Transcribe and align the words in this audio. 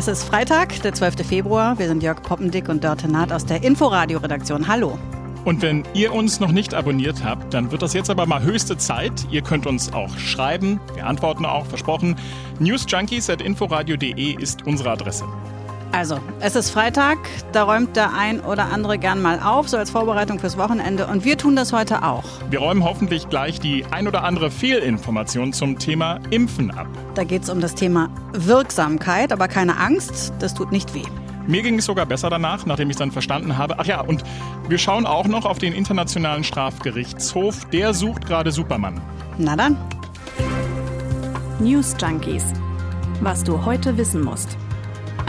Es 0.00 0.08
ist 0.08 0.24
Freitag, 0.24 0.80
der 0.80 0.94
12. 0.94 1.26
Februar. 1.26 1.78
Wir 1.78 1.86
sind 1.86 2.02
Jörg 2.02 2.22
Poppendick 2.22 2.70
und 2.70 2.82
Dörte 2.82 3.06
Naht 3.06 3.34
aus 3.34 3.44
der 3.44 3.62
Inforadio-Redaktion. 3.62 4.66
Hallo. 4.66 4.98
Und 5.44 5.60
wenn 5.60 5.84
ihr 5.92 6.14
uns 6.14 6.40
noch 6.40 6.52
nicht 6.52 6.72
abonniert 6.72 7.22
habt, 7.22 7.52
dann 7.52 7.70
wird 7.70 7.82
das 7.82 7.92
jetzt 7.92 8.08
aber 8.08 8.24
mal 8.24 8.40
höchste 8.42 8.78
Zeit. 8.78 9.26
Ihr 9.30 9.42
könnt 9.42 9.66
uns 9.66 9.92
auch 9.92 10.16
schreiben. 10.16 10.80
Wir 10.94 11.06
antworten 11.06 11.44
auch, 11.44 11.66
versprochen. 11.66 12.16
newsjunkies.inforadio.de 12.60 14.42
ist 14.42 14.66
unsere 14.66 14.92
Adresse. 14.92 15.26
Also, 15.92 16.20
es 16.38 16.54
ist 16.54 16.70
Freitag, 16.70 17.18
da 17.50 17.64
räumt 17.64 17.96
der 17.96 18.14
ein 18.14 18.40
oder 18.40 18.72
andere 18.72 18.96
gern 18.96 19.20
mal 19.20 19.40
auf, 19.40 19.68
so 19.68 19.76
als 19.76 19.90
Vorbereitung 19.90 20.38
fürs 20.38 20.56
Wochenende. 20.56 21.08
Und 21.08 21.24
wir 21.24 21.36
tun 21.36 21.56
das 21.56 21.72
heute 21.72 22.04
auch. 22.04 22.24
Wir 22.48 22.60
räumen 22.60 22.84
hoffentlich 22.84 23.28
gleich 23.28 23.58
die 23.58 23.84
ein 23.90 24.06
oder 24.06 24.22
andere 24.22 24.52
Fehlinformation 24.52 25.52
zum 25.52 25.80
Thema 25.80 26.20
Impfen 26.30 26.70
ab. 26.70 26.86
Da 27.16 27.24
geht 27.24 27.42
es 27.42 27.50
um 27.50 27.60
das 27.60 27.74
Thema 27.74 28.08
Wirksamkeit, 28.32 29.32
aber 29.32 29.48
keine 29.48 29.78
Angst, 29.78 30.32
das 30.38 30.54
tut 30.54 30.70
nicht 30.70 30.94
weh. 30.94 31.02
Mir 31.48 31.62
ging 31.62 31.78
es 31.80 31.86
sogar 31.86 32.06
besser 32.06 32.30
danach, 32.30 32.66
nachdem 32.66 32.88
ich 32.90 32.94
es 32.94 32.98
dann 32.98 33.10
verstanden 33.10 33.58
habe. 33.58 33.74
Ach 33.78 33.86
ja, 33.86 34.00
und 34.00 34.22
wir 34.68 34.78
schauen 34.78 35.06
auch 35.06 35.26
noch 35.26 35.44
auf 35.44 35.58
den 35.58 35.72
Internationalen 35.72 36.44
Strafgerichtshof. 36.44 37.64
Der 37.70 37.94
sucht 37.94 38.26
gerade 38.26 38.52
Superman. 38.52 39.00
Na 39.38 39.56
dann. 39.56 39.76
News 41.58 41.96
Junkies. 42.00 42.44
Was 43.20 43.42
du 43.42 43.64
heute 43.64 43.96
wissen 43.96 44.22
musst. 44.22 44.56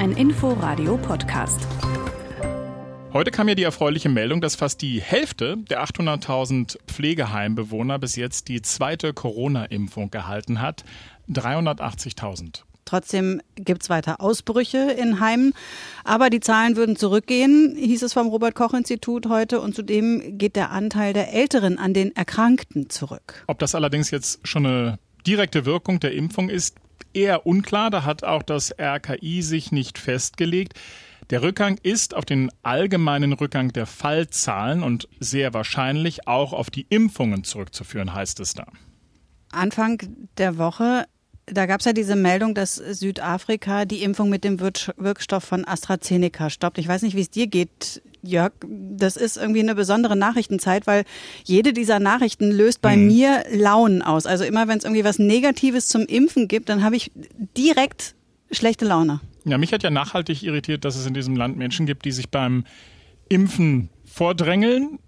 Ein 0.01 0.13
Info-Radio-Podcast. 0.13 1.59
Heute 3.13 3.29
kam 3.29 3.47
ja 3.47 3.53
die 3.53 3.61
erfreuliche 3.61 4.09
Meldung, 4.09 4.41
dass 4.41 4.55
fast 4.55 4.81
die 4.81 4.99
Hälfte 4.99 5.57
der 5.69 5.83
800.000 5.83 6.79
Pflegeheimbewohner 6.87 7.99
bis 7.99 8.15
jetzt 8.15 8.47
die 8.47 8.63
zweite 8.63 9.13
Corona-Impfung 9.13 10.09
gehalten 10.09 10.59
hat. 10.59 10.85
380.000. 11.29 12.63
Trotzdem 12.83 13.43
gibt 13.53 13.83
es 13.83 13.91
weiter 13.91 14.21
Ausbrüche 14.21 14.91
in 14.91 15.19
Heimen. 15.19 15.53
Aber 16.03 16.31
die 16.31 16.39
Zahlen 16.39 16.77
würden 16.77 16.95
zurückgehen, 16.95 17.75
hieß 17.77 18.01
es 18.01 18.13
vom 18.13 18.27
Robert 18.29 18.55
Koch 18.55 18.73
Institut 18.73 19.27
heute. 19.29 19.61
Und 19.61 19.75
zudem 19.75 20.39
geht 20.39 20.55
der 20.55 20.71
Anteil 20.71 21.13
der 21.13 21.31
Älteren 21.31 21.77
an 21.77 21.93
den 21.93 22.15
Erkrankten 22.15 22.89
zurück. 22.89 23.43
Ob 23.45 23.59
das 23.59 23.75
allerdings 23.75 24.09
jetzt 24.09 24.47
schon 24.47 24.65
eine 24.65 24.97
direkte 25.27 25.67
Wirkung 25.67 25.99
der 25.99 26.13
Impfung 26.13 26.49
ist, 26.49 26.80
eher 27.13 27.45
unklar. 27.45 27.89
Da 27.89 28.03
hat 28.03 28.23
auch 28.23 28.43
das 28.43 28.73
RKI 28.79 29.41
sich 29.41 29.71
nicht 29.71 29.97
festgelegt. 29.97 30.73
Der 31.29 31.41
Rückgang 31.41 31.79
ist 31.81 32.13
auf 32.13 32.25
den 32.25 32.49
allgemeinen 32.61 33.31
Rückgang 33.31 33.71
der 33.71 33.85
Fallzahlen 33.85 34.83
und 34.83 35.07
sehr 35.19 35.53
wahrscheinlich 35.53 36.27
auch 36.27 36.51
auf 36.51 36.69
die 36.69 36.85
Impfungen 36.89 37.43
zurückzuführen, 37.43 38.13
heißt 38.13 38.39
es 38.41 38.53
da. 38.53 38.65
Anfang 39.51 40.01
der 40.37 40.57
Woche, 40.57 41.05
da 41.45 41.65
gab 41.65 41.79
es 41.79 41.85
ja 41.85 41.93
diese 41.93 42.15
Meldung, 42.15 42.53
dass 42.53 42.75
Südafrika 42.75 43.85
die 43.85 44.03
Impfung 44.03 44.29
mit 44.29 44.43
dem 44.43 44.59
Wirkstoff 44.59 45.43
von 45.43 45.65
AstraZeneca 45.65 46.49
stoppt. 46.49 46.77
Ich 46.77 46.87
weiß 46.87 47.01
nicht, 47.01 47.15
wie 47.15 47.21
es 47.21 47.29
dir 47.29 47.47
geht, 47.47 48.01
Jörg, 48.23 48.53
das 48.67 49.17
ist 49.17 49.37
irgendwie 49.37 49.61
eine 49.61 49.75
besondere 49.75 50.15
Nachrichtenzeit, 50.15 50.87
weil 50.87 51.05
jede 51.43 51.73
dieser 51.73 51.99
Nachrichten 51.99 52.51
löst 52.51 52.81
bei 52.81 52.95
mhm. 52.95 53.07
mir 53.07 53.43
Launen 53.51 54.01
aus. 54.01 54.25
Also 54.25 54.43
immer 54.43 54.67
wenn 54.67 54.77
es 54.77 54.83
irgendwie 54.83 55.03
was 55.03 55.19
Negatives 55.19 55.87
zum 55.87 56.05
Impfen 56.05 56.47
gibt, 56.47 56.69
dann 56.69 56.83
habe 56.83 56.95
ich 56.95 57.11
direkt 57.57 58.15
schlechte 58.51 58.85
Laune. 58.85 59.21
Ja, 59.45 59.57
mich 59.57 59.73
hat 59.73 59.83
ja 59.83 59.89
nachhaltig 59.89 60.43
irritiert, 60.43 60.85
dass 60.85 60.95
es 60.95 61.05
in 61.05 61.13
diesem 61.13 61.35
Land 61.35 61.57
Menschen 61.57 61.85
gibt, 61.85 62.05
die 62.05 62.11
sich 62.11 62.29
beim 62.29 62.65
Impfen 63.29 63.89
vordrängeln, 64.05 64.99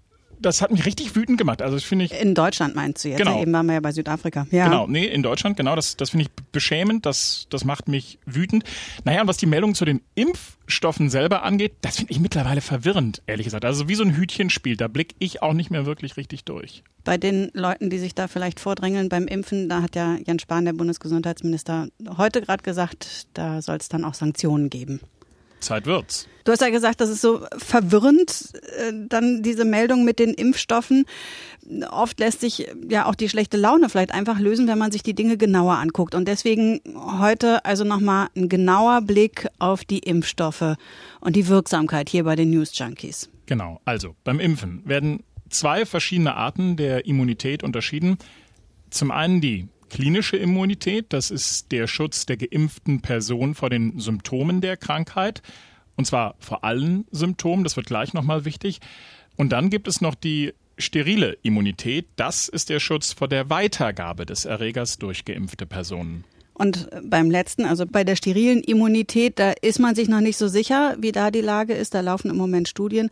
das 0.44 0.60
hat 0.60 0.70
mich 0.70 0.84
richtig 0.84 1.16
wütend 1.16 1.38
gemacht. 1.38 1.62
Also 1.62 1.76
das 1.76 1.84
finde 1.84 2.04
ich. 2.04 2.12
In 2.12 2.34
Deutschland 2.34 2.74
meinst 2.74 3.04
du 3.04 3.08
jetzt? 3.08 3.18
Genau. 3.18 3.36
Ja, 3.36 3.42
eben 3.42 3.52
waren 3.52 3.66
wir 3.66 3.74
ja 3.74 3.80
bei 3.80 3.92
Südafrika. 3.92 4.46
Ja. 4.50 4.66
Genau, 4.66 4.86
nee, 4.86 5.06
in 5.06 5.22
Deutschland, 5.22 5.56
genau. 5.56 5.74
Das, 5.74 5.96
das 5.96 6.10
finde 6.10 6.26
ich 6.26 6.44
beschämend. 6.52 7.06
Das, 7.06 7.46
das 7.50 7.64
macht 7.64 7.88
mich 7.88 8.18
wütend. 8.26 8.64
Naja, 9.04 9.22
und 9.22 9.28
was 9.28 9.36
die 9.36 9.46
Meldung 9.46 9.74
zu 9.74 9.84
den 9.84 10.02
Impfstoffen 10.14 11.08
selber 11.08 11.42
angeht, 11.42 11.72
das 11.80 11.96
finde 11.96 12.12
ich 12.12 12.20
mittlerweile 12.20 12.60
verwirrend, 12.60 13.22
ehrlich 13.26 13.44
gesagt. 13.44 13.64
Also 13.64 13.88
wie 13.88 13.94
so 13.94 14.04
ein 14.04 14.16
Hütchenspiel, 14.16 14.76
da 14.76 14.88
blicke 14.88 15.14
ich 15.18 15.42
auch 15.42 15.54
nicht 15.54 15.70
mehr 15.70 15.86
wirklich 15.86 16.16
richtig 16.16 16.44
durch. 16.44 16.82
Bei 17.04 17.18
den 17.18 17.50
Leuten, 17.52 17.90
die 17.90 17.98
sich 17.98 18.14
da 18.14 18.28
vielleicht 18.28 18.60
vordrängeln 18.60 19.08
beim 19.08 19.26
Impfen, 19.26 19.68
da 19.68 19.82
hat 19.82 19.94
ja 19.94 20.16
Jens 20.26 20.42
Spahn, 20.42 20.64
der 20.64 20.72
Bundesgesundheitsminister, 20.72 21.88
heute 22.16 22.40
gerade 22.40 22.62
gesagt, 22.62 23.28
da 23.34 23.60
soll 23.60 23.76
es 23.76 23.88
dann 23.88 24.04
auch 24.04 24.14
Sanktionen 24.14 24.70
geben. 24.70 25.00
Zeit 25.64 25.86
wird's. 25.86 26.28
Du 26.44 26.52
hast 26.52 26.60
ja 26.60 26.68
gesagt, 26.68 27.00
das 27.00 27.08
ist 27.08 27.22
so 27.22 27.46
verwirrend, 27.56 28.52
äh, 28.78 28.92
dann 29.08 29.42
diese 29.42 29.64
Meldung 29.64 30.04
mit 30.04 30.18
den 30.18 30.34
Impfstoffen. 30.34 31.06
Oft 31.90 32.20
lässt 32.20 32.40
sich 32.40 32.68
ja 32.88 33.06
auch 33.06 33.14
die 33.14 33.30
schlechte 33.30 33.56
Laune 33.56 33.88
vielleicht 33.88 34.12
einfach 34.12 34.38
lösen, 34.38 34.68
wenn 34.68 34.76
man 34.76 34.92
sich 34.92 35.02
die 35.02 35.14
Dinge 35.14 35.38
genauer 35.38 35.78
anguckt. 35.78 36.14
Und 36.14 36.28
deswegen 36.28 36.80
heute 37.18 37.64
also 37.64 37.84
nochmal 37.84 38.28
ein 38.36 38.50
genauer 38.50 39.00
Blick 39.00 39.48
auf 39.58 39.84
die 39.84 40.00
Impfstoffe 40.00 40.76
und 41.20 41.36
die 41.36 41.48
Wirksamkeit 41.48 42.10
hier 42.10 42.24
bei 42.24 42.36
den 42.36 42.50
News 42.50 42.78
Junkies. 42.78 43.30
Genau. 43.46 43.80
Also 43.86 44.14
beim 44.24 44.38
Impfen 44.38 44.82
werden 44.84 45.22
zwei 45.48 45.86
verschiedene 45.86 46.34
Arten 46.34 46.76
der 46.76 47.06
Immunität 47.06 47.62
unterschieden. 47.62 48.18
Zum 48.90 49.10
einen 49.10 49.40
die 49.40 49.68
klinische 49.88 50.36
Immunität, 50.36 51.06
das 51.10 51.30
ist 51.30 51.72
der 51.72 51.86
Schutz 51.86 52.26
der 52.26 52.36
geimpften 52.36 53.00
Person 53.00 53.54
vor 53.54 53.70
den 53.70 53.98
Symptomen 53.98 54.60
der 54.60 54.76
Krankheit. 54.76 55.42
Und 55.96 56.06
zwar 56.06 56.34
vor 56.38 56.64
allen 56.64 57.06
Symptomen, 57.10 57.64
das 57.64 57.76
wird 57.76 57.86
gleich 57.86 58.14
nochmal 58.14 58.44
wichtig. 58.44 58.80
Und 59.36 59.50
dann 59.50 59.70
gibt 59.70 59.88
es 59.88 60.00
noch 60.00 60.14
die 60.14 60.52
sterile 60.78 61.38
Immunität, 61.42 62.08
das 62.16 62.48
ist 62.48 62.68
der 62.68 62.80
Schutz 62.80 63.12
vor 63.12 63.28
der 63.28 63.48
Weitergabe 63.50 64.26
des 64.26 64.44
Erregers 64.44 64.98
durch 64.98 65.24
geimpfte 65.24 65.66
Personen. 65.66 66.24
Und 66.56 66.88
beim 67.02 67.30
letzten, 67.30 67.64
also 67.64 67.84
bei 67.84 68.04
der 68.04 68.14
sterilen 68.14 68.62
Immunität, 68.62 69.40
da 69.40 69.52
ist 69.60 69.80
man 69.80 69.96
sich 69.96 70.08
noch 70.08 70.20
nicht 70.20 70.36
so 70.36 70.46
sicher, 70.46 70.94
wie 71.00 71.10
da 71.10 71.32
die 71.32 71.40
Lage 71.40 71.74
ist. 71.74 71.94
Da 71.94 72.00
laufen 72.00 72.30
im 72.30 72.36
Moment 72.36 72.68
Studien. 72.68 73.10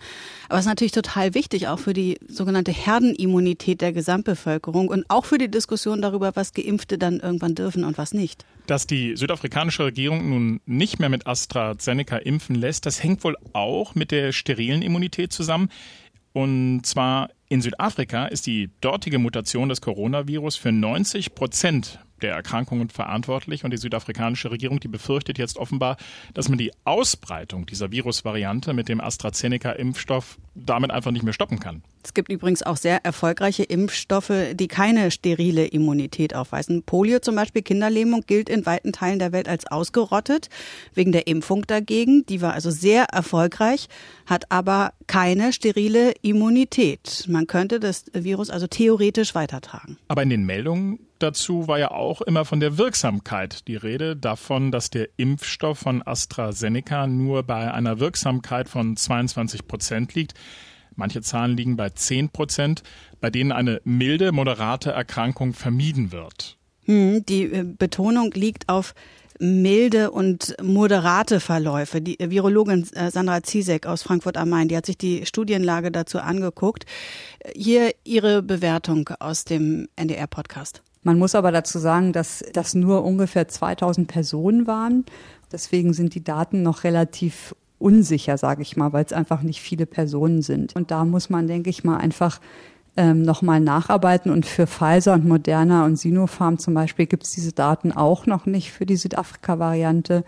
Aber 0.48 0.58
es 0.58 0.64
ist 0.64 0.68
natürlich 0.68 0.92
total 0.92 1.34
wichtig, 1.34 1.66
auch 1.66 1.80
für 1.80 1.92
die 1.92 2.18
sogenannte 2.28 2.70
Herdenimmunität 2.70 3.80
der 3.80 3.92
Gesamtbevölkerung 3.92 4.86
und 4.86 5.04
auch 5.08 5.24
für 5.24 5.38
die 5.38 5.50
Diskussion 5.50 6.00
darüber, 6.00 6.36
was 6.36 6.54
Geimpfte 6.54 6.98
dann 6.98 7.18
irgendwann 7.18 7.56
dürfen 7.56 7.84
und 7.84 7.98
was 7.98 8.14
nicht. 8.14 8.44
Dass 8.68 8.86
die 8.86 9.16
südafrikanische 9.16 9.86
Regierung 9.86 10.30
nun 10.30 10.60
nicht 10.64 11.00
mehr 11.00 11.08
mit 11.08 11.26
AstraZeneca 11.26 12.18
impfen 12.18 12.54
lässt, 12.54 12.86
das 12.86 13.02
hängt 13.02 13.24
wohl 13.24 13.36
auch 13.52 13.96
mit 13.96 14.12
der 14.12 14.30
sterilen 14.30 14.82
Immunität 14.82 15.32
zusammen. 15.32 15.68
Und 16.32 16.86
zwar 16.86 17.30
in 17.48 17.60
Südafrika 17.60 18.26
ist 18.26 18.46
die 18.46 18.70
dortige 18.80 19.18
Mutation 19.18 19.68
des 19.68 19.80
Coronavirus 19.80 20.56
für 20.56 20.72
90 20.72 21.34
Prozent 21.34 21.98
der 22.22 22.34
Erkrankungen 22.34 22.88
verantwortlich 22.88 23.64
und 23.64 23.72
die 23.72 23.78
südafrikanische 23.78 24.50
Regierung, 24.50 24.80
die 24.80 24.88
befürchtet 24.88 25.38
jetzt 25.38 25.56
offenbar, 25.56 25.96
dass 26.34 26.48
man 26.48 26.58
die 26.58 26.72
Ausbreitung 26.84 27.66
dieser 27.66 27.90
Virusvariante 27.90 28.72
mit 28.72 28.88
dem 28.88 29.00
AstraZeneca-Impfstoff 29.00 30.38
damit 30.54 30.90
einfach 30.90 31.10
nicht 31.10 31.22
mehr 31.22 31.32
stoppen 31.32 31.58
kann. 31.58 31.82
Es 32.04 32.14
gibt 32.14 32.30
übrigens 32.30 32.62
auch 32.62 32.76
sehr 32.76 33.04
erfolgreiche 33.04 33.62
Impfstoffe, 33.62 34.32
die 34.54 34.68
keine 34.68 35.10
sterile 35.10 35.66
Immunität 35.66 36.34
aufweisen. 36.34 36.82
Polio 36.82 37.20
zum 37.20 37.36
Beispiel, 37.36 37.62
Kinderlähmung, 37.62 38.22
gilt 38.26 38.48
in 38.48 38.66
weiten 38.66 38.92
Teilen 38.92 39.18
der 39.18 39.32
Welt 39.32 39.48
als 39.48 39.66
ausgerottet, 39.66 40.50
wegen 40.94 41.12
der 41.12 41.26
Impfung 41.26 41.66
dagegen. 41.66 42.26
Die 42.26 42.42
war 42.42 42.54
also 42.54 42.70
sehr 42.70 43.04
erfolgreich, 43.04 43.88
hat 44.26 44.50
aber 44.50 44.92
keine 45.06 45.52
sterile 45.52 46.12
Immunität. 46.22 47.24
Man 47.28 47.46
könnte 47.46 47.80
das 47.80 48.06
Virus 48.12 48.50
also 48.50 48.66
theoretisch 48.66 49.34
weitertragen. 49.34 49.96
Aber 50.08 50.22
in 50.22 50.30
den 50.30 50.44
Meldungen 50.44 50.98
dazu 51.22 51.68
war 51.68 51.78
ja 51.78 51.90
auch 51.90 52.20
immer 52.22 52.44
von 52.44 52.60
der 52.60 52.78
Wirksamkeit 52.78 53.66
die 53.68 53.76
Rede, 53.76 54.16
davon, 54.16 54.70
dass 54.70 54.90
der 54.90 55.08
Impfstoff 55.16 55.78
von 55.78 56.02
AstraZeneca 56.04 57.06
nur 57.06 57.42
bei 57.42 57.72
einer 57.72 58.00
Wirksamkeit 58.00 58.68
von 58.68 58.96
22 58.96 59.66
Prozent 59.66 60.14
liegt. 60.14 60.34
Manche 60.96 61.22
Zahlen 61.22 61.56
liegen 61.56 61.76
bei 61.76 61.90
10 61.90 62.30
Prozent, 62.30 62.82
bei 63.20 63.30
denen 63.30 63.52
eine 63.52 63.80
milde, 63.84 64.32
moderate 64.32 64.90
Erkrankung 64.90 65.54
vermieden 65.54 66.12
wird. 66.12 66.58
Hm, 66.84 67.24
die 67.26 67.44
äh, 67.44 67.64
Betonung 67.64 68.32
liegt 68.32 68.68
auf 68.68 68.94
milde 69.38 70.10
und 70.10 70.54
moderate 70.62 71.40
Verläufe. 71.40 72.00
Die 72.00 72.18
Virologin 72.20 72.86
äh, 72.94 73.10
Sandra 73.10 73.42
Ziesek 73.42 73.86
aus 73.86 74.02
Frankfurt 74.02 74.36
am 74.36 74.50
Main, 74.50 74.68
die 74.68 74.76
hat 74.76 74.86
sich 74.86 74.98
die 74.98 75.26
Studienlage 75.26 75.90
dazu 75.90 76.18
angeguckt. 76.18 76.84
Hier 77.54 77.92
ihre 78.04 78.42
Bewertung 78.42 79.08
aus 79.18 79.44
dem 79.44 79.88
NDR-Podcast. 79.96 80.82
Man 81.02 81.18
muss 81.18 81.34
aber 81.34 81.50
dazu 81.50 81.78
sagen, 81.78 82.12
dass 82.12 82.44
das 82.52 82.74
nur 82.74 83.04
ungefähr 83.04 83.48
2000 83.48 84.06
Personen 84.06 84.66
waren. 84.66 85.04
Deswegen 85.50 85.92
sind 85.92 86.14
die 86.14 86.22
Daten 86.24 86.62
noch 86.62 86.84
relativ 86.84 87.54
unsicher, 87.78 88.38
sage 88.38 88.62
ich 88.62 88.76
mal, 88.76 88.92
weil 88.92 89.04
es 89.04 89.12
einfach 89.12 89.42
nicht 89.42 89.60
viele 89.60 89.86
Personen 89.86 90.42
sind. 90.42 90.76
Und 90.76 90.90
da 90.90 91.04
muss 91.04 91.28
man, 91.28 91.48
denke 91.48 91.70
ich 91.70 91.82
mal, 91.82 91.98
einfach 91.98 92.40
ähm, 92.96 93.22
nochmal 93.22 93.60
nacharbeiten. 93.60 94.30
Und 94.30 94.46
für 94.46 94.68
Pfizer 94.68 95.14
und 95.14 95.26
Moderna 95.26 95.84
und 95.84 95.96
Sinopharm 95.96 96.58
zum 96.58 96.74
Beispiel 96.74 97.06
gibt 97.06 97.24
es 97.24 97.32
diese 97.32 97.52
Daten 97.52 97.90
auch 97.90 98.26
noch 98.26 98.46
nicht 98.46 98.70
für 98.70 98.86
die 98.86 98.96
Südafrika-Variante. 98.96 100.24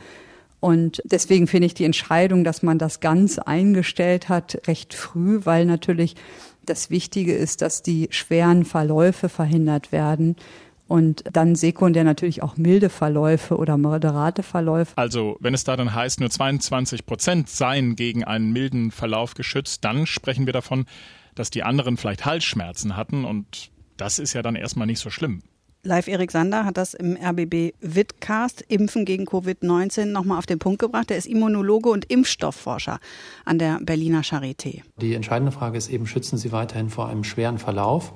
Und 0.58 1.02
deswegen 1.04 1.46
finde 1.46 1.66
ich 1.66 1.74
die 1.74 1.84
Entscheidung, 1.84 2.42
dass 2.42 2.62
man 2.62 2.78
das 2.78 3.00
ganz 3.00 3.38
eingestellt 3.38 4.28
hat, 4.28 4.62
recht 4.66 4.94
früh, 4.94 5.40
weil 5.44 5.66
natürlich 5.66 6.16
das 6.64 6.90
Wichtige 6.90 7.34
ist, 7.34 7.60
dass 7.60 7.82
die 7.82 8.08
schweren 8.10 8.64
Verläufe 8.64 9.28
verhindert 9.28 9.92
werden 9.92 10.36
und 10.86 11.24
dann 11.32 11.54
sekundär 11.54 12.04
natürlich 12.04 12.42
auch 12.42 12.56
milde 12.56 12.88
Verläufe 12.88 13.56
oder 13.56 13.78
moderate 13.78 14.42
Verläufe. 14.42 14.92
Also 14.96 15.36
wenn 15.40 15.54
es 15.54 15.64
da 15.64 15.76
dann 15.76 15.94
heißt, 15.94 16.20
nur 16.20 16.30
22 16.30 17.06
Prozent 17.06 17.48
seien 17.48 17.96
gegen 17.96 18.24
einen 18.24 18.52
milden 18.52 18.90
Verlauf 18.90 19.34
geschützt, 19.34 19.84
dann 19.84 20.06
sprechen 20.06 20.46
wir 20.46 20.52
davon, 20.52 20.86
dass 21.34 21.50
die 21.50 21.62
anderen 21.62 21.96
vielleicht 21.96 22.24
Halsschmerzen 22.24 22.96
hatten 22.96 23.24
und 23.24 23.70
das 23.96 24.18
ist 24.18 24.32
ja 24.34 24.42
dann 24.42 24.56
erstmal 24.56 24.86
nicht 24.86 25.00
so 25.00 25.10
schlimm. 25.10 25.42
Live 25.86 26.08
Erik 26.08 26.30
Sander 26.30 26.64
hat 26.64 26.78
das 26.78 26.94
im 26.94 27.14
RBB 27.14 27.74
Vidcast 27.80 28.62
Impfen 28.68 29.04
gegen 29.04 29.26
Covid-19 29.26 30.06
nochmal 30.06 30.38
auf 30.38 30.46
den 30.46 30.58
Punkt 30.58 30.78
gebracht. 30.78 31.10
Er 31.10 31.18
ist 31.18 31.26
Immunologe 31.26 31.90
und 31.90 32.06
Impfstoffforscher 32.06 33.00
an 33.44 33.58
der 33.58 33.80
Berliner 33.82 34.22
Charité. 34.22 34.80
Die 34.98 35.12
entscheidende 35.12 35.52
Frage 35.52 35.76
ist 35.76 35.90
eben, 35.90 36.06
schützen 36.06 36.38
Sie 36.38 36.52
weiterhin 36.52 36.88
vor 36.88 37.10
einem 37.10 37.22
schweren 37.22 37.58
Verlauf? 37.58 38.14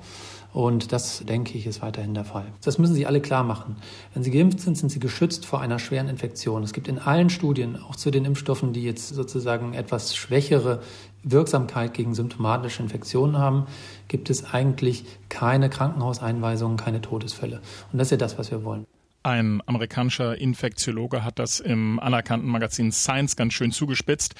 Und 0.51 0.91
das, 0.91 1.23
denke 1.25 1.57
ich, 1.57 1.67
ist 1.67 1.81
weiterhin 1.81 2.15
der 2.15 2.25
Fall. 2.25 2.45
Das 2.63 2.79
müssen 2.79 2.95
Sie 2.95 3.05
alle 3.05 3.21
klar 3.21 3.43
machen. 3.43 3.75
Wenn 4.13 4.23
Sie 4.23 4.31
geimpft 4.31 4.59
sind, 4.59 4.77
sind 4.77 4.89
Sie 4.89 4.99
geschützt 4.99 5.45
vor 5.45 5.61
einer 5.61 5.77
schweren 5.77 6.09
Infektion. 6.09 6.63
Es 6.63 6.73
gibt 6.73 6.87
in 6.87 6.97
allen 6.97 7.29
Studien, 7.29 7.75
auch 7.75 7.95
zu 7.95 8.09
den 8.09 8.25
Impfstoffen, 8.25 8.73
die 8.73 8.83
jetzt 8.83 9.09
sozusagen 9.09 9.73
etwas 9.73 10.15
schwächere 10.15 10.81
Wirksamkeit 11.21 11.93
gegen 11.93 12.15
symptomatische 12.15 12.81
Infektionen 12.81 13.37
haben, 13.37 13.67
gibt 14.07 14.29
es 14.29 14.53
eigentlich 14.53 15.05
keine 15.27 15.69
Krankenhauseinweisungen, 15.69 16.77
keine 16.77 17.01
Todesfälle. 17.01 17.61
Und 17.91 17.99
das 17.99 18.07
ist 18.07 18.11
ja 18.11 18.17
das, 18.17 18.37
was 18.39 18.49
wir 18.49 18.63
wollen. 18.63 18.85
Ein 19.21 19.61
amerikanischer 19.65 20.37
Infektiologe 20.37 21.23
hat 21.23 21.39
das 21.39 21.59
im 21.59 21.99
anerkannten 21.99 22.49
Magazin 22.49 22.91
Science 22.91 23.35
ganz 23.35 23.53
schön 23.53 23.71
zugespitzt. 23.71 24.33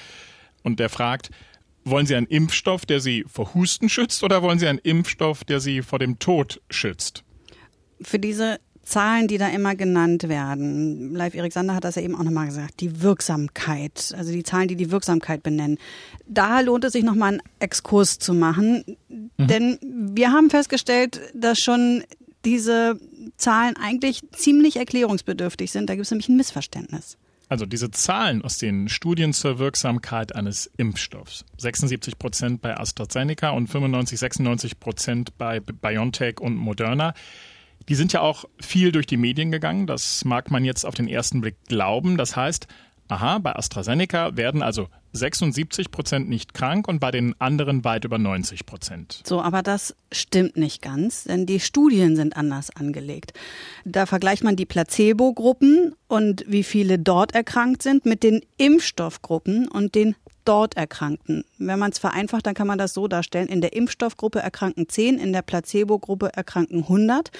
Und 0.62 0.80
der 0.80 0.88
fragt, 0.88 1.30
wollen 1.84 2.06
Sie 2.06 2.14
einen 2.14 2.26
Impfstoff, 2.26 2.86
der 2.86 3.00
Sie 3.00 3.24
vor 3.28 3.54
Husten 3.54 3.88
schützt, 3.88 4.22
oder 4.22 4.42
wollen 4.42 4.58
Sie 4.58 4.66
einen 4.66 4.78
Impfstoff, 4.78 5.44
der 5.44 5.60
Sie 5.60 5.82
vor 5.82 5.98
dem 5.98 6.18
Tod 6.18 6.60
schützt? 6.70 7.24
Für 8.02 8.18
diese 8.18 8.58
Zahlen, 8.82 9.28
die 9.28 9.38
da 9.38 9.48
immer 9.48 9.76
genannt 9.76 10.28
werden, 10.28 11.14
Live 11.14 11.34
Erik 11.34 11.52
Sander 11.52 11.74
hat 11.74 11.84
das 11.84 11.94
ja 11.94 12.02
eben 12.02 12.16
auch 12.16 12.24
nochmal 12.24 12.46
gesagt, 12.46 12.80
die 12.80 13.02
Wirksamkeit, 13.02 14.12
also 14.16 14.32
die 14.32 14.42
Zahlen, 14.42 14.68
die 14.68 14.76
die 14.76 14.90
Wirksamkeit 14.90 15.42
benennen. 15.42 15.78
Da 16.26 16.60
lohnt 16.60 16.84
es 16.84 16.92
sich 16.92 17.04
nochmal 17.04 17.34
einen 17.34 17.42
Exkurs 17.60 18.18
zu 18.18 18.34
machen, 18.34 18.96
mhm. 19.08 19.46
denn 19.46 19.78
wir 19.82 20.32
haben 20.32 20.50
festgestellt, 20.50 21.20
dass 21.34 21.58
schon 21.58 22.02
diese 22.44 22.98
Zahlen 23.36 23.76
eigentlich 23.76 24.22
ziemlich 24.32 24.76
erklärungsbedürftig 24.76 25.70
sind. 25.70 25.88
Da 25.88 25.94
gibt 25.94 26.06
es 26.06 26.10
nämlich 26.10 26.28
ein 26.28 26.36
Missverständnis. 26.36 27.16
Also 27.50 27.66
diese 27.66 27.90
Zahlen 27.90 28.42
aus 28.42 28.58
den 28.58 28.88
Studien 28.88 29.32
zur 29.32 29.58
Wirksamkeit 29.58 30.36
eines 30.36 30.70
Impfstoffs. 30.76 31.44
76 31.58 32.16
Prozent 32.16 32.62
bei 32.62 32.78
AstraZeneca 32.78 33.50
und 33.50 33.66
95, 33.66 34.20
96 34.20 34.78
Prozent 34.78 35.36
bei 35.36 35.58
BioNTech 35.58 36.40
und 36.40 36.54
Moderna. 36.54 37.12
Die 37.88 37.96
sind 37.96 38.12
ja 38.12 38.20
auch 38.20 38.44
viel 38.60 38.92
durch 38.92 39.06
die 39.06 39.16
Medien 39.16 39.50
gegangen. 39.50 39.88
Das 39.88 40.24
mag 40.24 40.52
man 40.52 40.64
jetzt 40.64 40.86
auf 40.86 40.94
den 40.94 41.08
ersten 41.08 41.40
Blick 41.40 41.56
glauben. 41.66 42.16
Das 42.16 42.36
heißt, 42.36 42.68
aha, 43.10 43.38
bei 43.38 43.54
AstraZeneca 43.54 44.36
werden 44.36 44.62
also 44.62 44.88
76 45.12 45.90
Prozent 45.90 46.28
nicht 46.28 46.54
krank 46.54 46.86
und 46.86 47.00
bei 47.00 47.10
den 47.10 47.34
anderen 47.40 47.84
weit 47.84 48.04
über 48.04 48.18
90 48.18 48.66
Prozent. 48.66 49.22
So, 49.26 49.40
aber 49.40 49.62
das 49.62 49.94
stimmt 50.12 50.56
nicht 50.56 50.82
ganz, 50.82 51.24
denn 51.24 51.46
die 51.46 51.60
Studien 51.60 52.16
sind 52.16 52.36
anders 52.36 52.70
angelegt. 52.74 53.32
Da 53.84 54.06
vergleicht 54.06 54.44
man 54.44 54.56
die 54.56 54.66
Placebo-Gruppen 54.66 55.94
und 56.06 56.44
wie 56.46 56.62
viele 56.62 56.98
dort 56.98 57.34
erkrankt 57.34 57.82
sind 57.82 58.06
mit 58.06 58.22
den 58.22 58.42
Impfstoffgruppen 58.56 59.68
und 59.68 59.94
den 59.94 60.14
dort 60.44 60.76
Erkrankten. 60.76 61.44
Wenn 61.58 61.78
man 61.78 61.90
es 61.90 61.98
vereinfacht, 61.98 62.46
dann 62.46 62.54
kann 62.54 62.66
man 62.66 62.78
das 62.78 62.94
so 62.94 63.08
darstellen. 63.08 63.48
In 63.48 63.60
der 63.60 63.72
Impfstoffgruppe 63.72 64.40
erkranken 64.40 64.88
10, 64.88 65.18
in 65.18 65.32
der 65.32 65.42
Placebo-Gruppe 65.42 66.30
erkranken 66.34 66.82
100. 66.84 67.30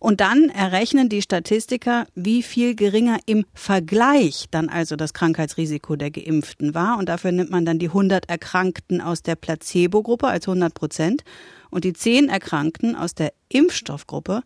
Und 0.00 0.20
dann 0.20 0.48
errechnen 0.48 1.08
die 1.08 1.22
Statistiker, 1.22 2.06
wie 2.14 2.42
viel 2.42 2.74
geringer 2.74 3.18
im 3.26 3.44
Vergleich 3.54 4.46
dann 4.50 4.68
also 4.68 4.96
das 4.96 5.14
Krankheitsrisiko 5.14 5.96
der 5.96 6.10
Geimpften 6.10 6.74
war. 6.74 6.98
Und 6.98 7.08
dafür 7.08 7.32
nimmt 7.32 7.50
man 7.50 7.64
dann 7.64 7.78
die 7.78 7.88
100 7.88 8.28
Erkrankten 8.28 9.00
aus 9.00 9.22
der 9.22 9.36
Placebo-Gruppe 9.36 10.28
als 10.28 10.48
100 10.48 10.74
Prozent 10.74 11.24
und 11.70 11.84
die 11.84 11.92
10 11.92 12.28
Erkrankten 12.28 12.96
aus 12.96 13.14
der 13.14 13.32
Impfstoffgruppe 13.48 14.42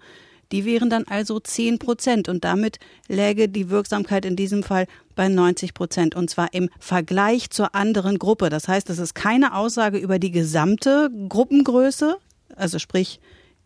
die 0.52 0.66
wären 0.66 0.90
dann 0.90 1.04
also 1.08 1.40
10 1.40 1.78
Prozent 1.78 2.28
und 2.28 2.44
damit 2.44 2.78
läge 3.08 3.48
die 3.48 3.70
Wirksamkeit 3.70 4.24
in 4.24 4.36
diesem 4.36 4.62
Fall 4.62 4.86
bei 5.14 5.28
90 5.28 5.74
Prozent 5.74 6.14
und 6.14 6.30
zwar 6.30 6.52
im 6.52 6.68
Vergleich 6.78 7.50
zur 7.50 7.74
anderen 7.74 8.18
Gruppe. 8.18 8.48
Das 8.48 8.68
heißt, 8.68 8.90
es 8.90 8.98
ist 8.98 9.14
keine 9.14 9.54
Aussage 9.54 9.98
über 9.98 10.18
die 10.18 10.30
gesamte 10.30 11.10
Gruppengröße, 11.28 12.16
also 12.56 12.78
sprich 12.78 13.20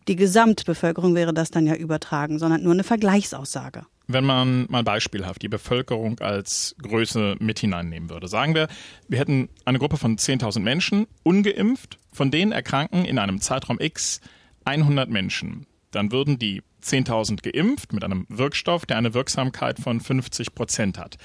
die 0.07 0.15
Gesamtbevölkerung 0.15 1.15
wäre 1.15 1.33
das 1.33 1.51
dann 1.51 1.67
ja 1.67 1.75
übertragen, 1.75 2.39
sondern 2.39 2.63
nur 2.63 2.73
eine 2.73 2.83
Vergleichsaussage. 2.83 3.85
Wenn 4.07 4.23
man 4.23 4.67
mal 4.69 4.83
beispielhaft 4.83 5.41
die 5.41 5.49
Bevölkerung 5.49 6.19
als 6.19 6.75
Größe 6.81 7.35
mit 7.39 7.59
hineinnehmen 7.59 8.09
würde. 8.09 8.29
Sagen 8.29 8.55
wir, 8.55 8.69
wir 9.09 9.19
hätten 9.19 9.49
eine 9.65 9.79
Gruppe 9.79 9.97
von 9.97 10.17
10.000 10.17 10.61
Menschen 10.61 11.07
ungeimpft, 11.23 11.99
von 12.13 12.31
denen 12.31 12.53
erkranken 12.53 13.03
in 13.03 13.19
einem 13.19 13.41
Zeitraum 13.41 13.79
X 13.81 14.21
100 14.63 15.09
Menschen. 15.09 15.65
Dann 15.91 16.13
würden 16.13 16.39
die 16.39 16.63
10.000 16.87 17.41
geimpft 17.41 17.93
mit 17.93 18.03
einem 18.03 18.25
Wirkstoff, 18.29 18.85
der 18.85 18.97
eine 18.97 19.13
Wirksamkeit 19.13 19.79
von 19.79 19.99
50 19.99 20.55
Prozent 20.55 20.97
hat. 20.97 21.17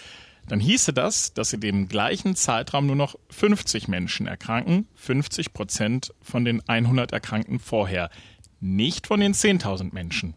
Dann 0.48 0.60
hieße 0.60 0.92
das, 0.92 1.34
dass 1.34 1.52
in 1.52 1.60
dem 1.60 1.88
gleichen 1.88 2.34
Zeitraum 2.34 2.86
nur 2.86 2.96
noch 2.96 3.16
50 3.30 3.88
Menschen 3.88 4.26
erkranken, 4.26 4.88
50 4.96 5.52
Prozent 5.52 6.12
von 6.20 6.44
den 6.44 6.60
100 6.68 7.12
Erkrankten 7.12 7.60
vorher, 7.60 8.10
nicht 8.60 9.06
von 9.06 9.20
den 9.20 9.34
10.000 9.34 9.94
Menschen. 9.94 10.34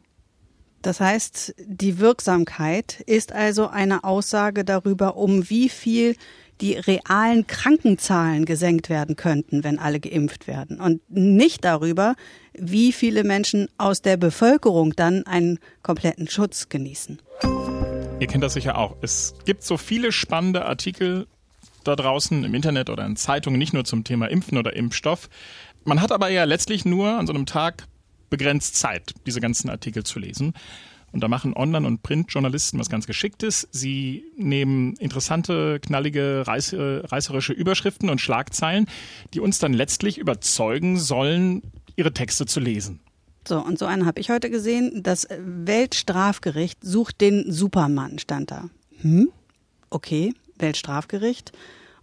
Das 0.81 1.00
heißt, 1.00 1.56
die 1.66 1.98
Wirksamkeit 1.98 3.01
ist 3.07 3.31
also 3.31 3.68
eine 3.68 4.04
Aussage 4.04 4.63
darüber, 4.63 5.18
um 5.18 5.50
wie 5.50 5.69
viel 5.69 6.16
die 6.62 6.74
realen 6.74 7.48
Krankenzahlen 7.48 8.46
gesenkt 8.46 8.90
werden 8.90 9.16
könnten, 9.16 9.63
wenn 9.63 9.80
alle 9.80 10.00
geimpft 10.00 10.48
werden. 10.48 10.80
Und 10.80 11.02
nicht 11.10 11.66
darüber, 11.66 12.16
wie 12.54 12.92
viele 12.92 13.24
Menschen 13.24 13.68
aus 13.78 14.02
der 14.02 14.18
Bevölkerung 14.18 14.94
dann 14.96 15.25
einen 15.25 15.60
kompletten 15.81 16.28
Schutz 16.28 16.69
genießen. 16.69 17.19
Ihr 18.19 18.28
kennt 18.28 18.44
das 18.44 18.54
sicher 18.54 18.78
auch. 18.78 18.96
Es 19.02 19.36
gibt 19.46 19.63
so 19.63 19.78
viele 19.78 20.12
spannende 20.12 20.66
Artikel 20.66 21.28
da 21.84 21.96
draußen 21.96 22.44
im 22.44 22.54
Internet 22.54 22.90
oder 22.90 23.06
in 23.06 23.16
Zeitungen, 23.16 23.60
nicht 23.60 23.74
nur 23.74 23.84
zum 23.84 24.04
Thema 24.04 24.28
Impfen 24.28 24.58
oder 24.58 24.75
Impfstoff. 24.75 25.30
Man 25.84 26.01
hat 26.01 26.12
aber 26.12 26.30
ja 26.30 26.46
letztlich 26.46 26.86
nur 26.86 27.10
an 27.10 27.28
so 27.28 27.34
einem 27.34 27.46
Tag 27.46 27.86
begrenzt 28.30 28.75
Zeit, 28.75 29.13
diese 29.25 29.42
ganzen 29.42 29.69
Artikel 29.69 30.04
zu 30.04 30.19
lesen. 30.19 30.54
Und 31.15 31.21
da 31.21 31.29
machen 31.29 31.53
Online- 31.56 31.88
und 31.88 32.03
Printjournalisten 32.03 32.77
was 32.77 32.89
ganz 32.89 33.07
Geschicktes. 33.07 33.69
Sie 33.71 34.25
nehmen 34.35 34.97
interessante, 34.97 35.79
knallige, 35.79 36.43
reißerische 36.45 37.53
Überschriften 37.53 38.10
und 38.10 38.19
Schlagzeilen, 38.19 38.86
die 39.34 39.39
uns 39.39 39.57
dann 39.57 39.72
letztlich 39.72 40.17
überzeugen 40.17 41.00
sollen, 41.00 41.62
ihre 41.95 42.12
Texte 42.12 42.45
zu 42.45 42.60
lesen. 42.60 43.00
So, 43.48 43.63
und 43.63 43.79
so 43.79 43.86
einen 43.86 44.05
habe 44.05 44.19
ich 44.19 44.29
heute 44.29 44.50
gesehen. 44.50 45.03
Das 45.03 45.25
Weltstrafgericht 45.39 46.79
sucht 46.84 47.22
den 47.22 47.50
Supermann, 47.50 48.19
stand 48.19 48.51
da. 48.51 48.69
Hm? 49.00 49.29
Okay, 49.89 50.34
Weltstrafgericht. 50.57 51.53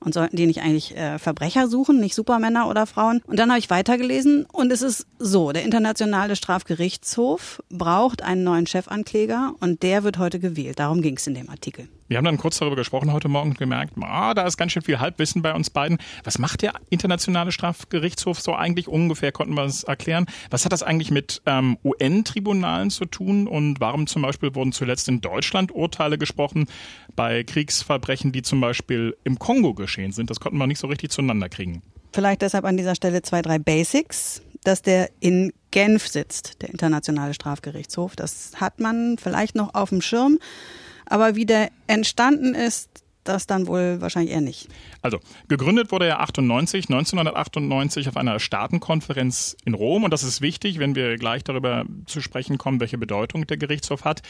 Und 0.04 0.14
sollten 0.14 0.36
die 0.36 0.46
nicht 0.46 0.62
eigentlich 0.62 0.96
äh, 0.96 1.18
Verbrecher 1.18 1.68
suchen, 1.68 2.00
nicht 2.00 2.14
Supermänner 2.14 2.68
oder 2.68 2.86
Frauen? 2.86 3.22
Und 3.26 3.38
dann 3.38 3.50
habe 3.50 3.58
ich 3.58 3.70
weitergelesen 3.70 4.46
und 4.52 4.72
es 4.72 4.82
ist 4.82 5.06
so, 5.18 5.52
der 5.52 5.64
Internationale 5.64 6.36
Strafgerichtshof 6.36 7.62
braucht 7.70 8.22
einen 8.22 8.44
neuen 8.44 8.66
Chefankläger 8.66 9.54
und 9.60 9.82
der 9.82 10.04
wird 10.04 10.18
heute 10.18 10.38
gewählt. 10.38 10.78
Darum 10.78 11.02
ging 11.02 11.16
es 11.16 11.26
in 11.26 11.34
dem 11.34 11.48
Artikel. 11.48 11.88
Wir 12.12 12.18
haben 12.18 12.26
dann 12.26 12.36
kurz 12.36 12.58
darüber 12.58 12.76
gesprochen 12.76 13.10
heute 13.10 13.28
Morgen 13.28 13.52
und 13.52 13.58
gemerkt, 13.58 13.94
ah, 14.02 14.34
da 14.34 14.46
ist 14.46 14.58
ganz 14.58 14.72
schön 14.72 14.82
viel 14.82 15.00
Halbwissen 15.00 15.40
bei 15.40 15.54
uns 15.54 15.70
beiden. 15.70 15.96
Was 16.24 16.38
macht 16.38 16.60
der 16.60 16.74
Internationale 16.90 17.52
Strafgerichtshof 17.52 18.38
so 18.38 18.54
eigentlich 18.54 18.86
ungefähr? 18.86 19.32
Konnten 19.32 19.54
wir 19.54 19.64
es 19.64 19.82
erklären? 19.82 20.26
Was 20.50 20.66
hat 20.66 20.72
das 20.72 20.82
eigentlich 20.82 21.10
mit 21.10 21.40
ähm, 21.46 21.78
UN-Tribunalen 21.82 22.90
zu 22.90 23.06
tun? 23.06 23.48
Und 23.48 23.80
warum 23.80 24.06
zum 24.06 24.20
Beispiel 24.20 24.54
wurden 24.54 24.72
zuletzt 24.72 25.08
in 25.08 25.22
Deutschland 25.22 25.72
Urteile 25.72 26.18
gesprochen 26.18 26.66
bei 27.16 27.44
Kriegsverbrechen, 27.44 28.30
die 28.30 28.42
zum 28.42 28.60
Beispiel 28.60 29.16
im 29.24 29.38
Kongo 29.38 29.72
geschehen 29.72 30.12
sind? 30.12 30.28
Das 30.28 30.38
konnten 30.38 30.58
wir 30.58 30.66
nicht 30.66 30.80
so 30.80 30.88
richtig 30.88 31.12
zueinander 31.12 31.48
kriegen. 31.48 31.80
Vielleicht 32.12 32.42
deshalb 32.42 32.66
an 32.66 32.76
dieser 32.76 32.94
Stelle 32.94 33.22
zwei, 33.22 33.40
drei 33.40 33.58
Basics 33.58 34.42
dass 34.64 34.80
der 34.80 35.10
in 35.18 35.52
Genf 35.72 36.06
sitzt, 36.06 36.62
der 36.62 36.68
Internationale 36.68 37.34
Strafgerichtshof. 37.34 38.14
Das 38.14 38.52
hat 38.60 38.78
man 38.78 39.18
vielleicht 39.18 39.56
noch 39.56 39.74
auf 39.74 39.88
dem 39.88 40.00
Schirm. 40.00 40.38
Aber 41.12 41.36
wie 41.36 41.44
der 41.44 41.68
entstanden 41.88 42.54
ist, 42.54 43.04
das 43.22 43.46
dann 43.46 43.66
wohl 43.66 44.00
wahrscheinlich 44.00 44.32
eher 44.32 44.40
nicht. 44.40 44.68
Also, 45.02 45.20
gegründet 45.46 45.92
wurde 45.92 46.06
er 46.06 46.20
98, 46.20 46.86
1998 46.88 48.08
auf 48.08 48.16
einer 48.16 48.40
Staatenkonferenz 48.40 49.54
in 49.66 49.74
Rom. 49.74 50.04
Und 50.04 50.10
das 50.10 50.22
ist 50.22 50.40
wichtig, 50.40 50.78
wenn 50.78 50.94
wir 50.94 51.18
gleich 51.18 51.44
darüber 51.44 51.84
zu 52.06 52.22
sprechen 52.22 52.56
kommen, 52.56 52.80
welche 52.80 52.96
Bedeutung 52.96 53.46
der 53.46 53.58
Gerichtshof 53.58 54.06
hat. 54.06 54.22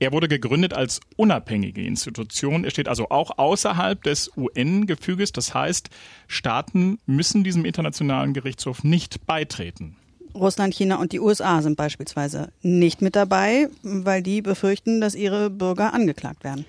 Er 0.00 0.10
wurde 0.10 0.26
gegründet 0.26 0.74
als 0.74 0.98
unabhängige 1.14 1.84
Institution. 1.84 2.64
Er 2.64 2.72
steht 2.72 2.88
also 2.88 3.08
auch 3.08 3.38
außerhalb 3.38 4.02
des 4.02 4.36
UN-Gefüges. 4.36 5.30
Das 5.30 5.54
heißt, 5.54 5.90
Staaten 6.26 6.98
müssen 7.06 7.44
diesem 7.44 7.64
internationalen 7.64 8.34
Gerichtshof 8.34 8.82
nicht 8.82 9.26
beitreten. 9.26 9.96
Russland, 10.36 10.74
China 10.74 10.96
und 10.96 11.12
die 11.12 11.20
USA 11.20 11.62
sind 11.62 11.76
beispielsweise 11.76 12.52
nicht 12.62 13.02
mit 13.02 13.16
dabei, 13.16 13.68
weil 13.82 14.22
die 14.22 14.42
befürchten, 14.42 15.00
dass 15.00 15.14
ihre 15.14 15.50
Bürger 15.50 15.92
angeklagt 15.92 16.44
werden. 16.44 16.64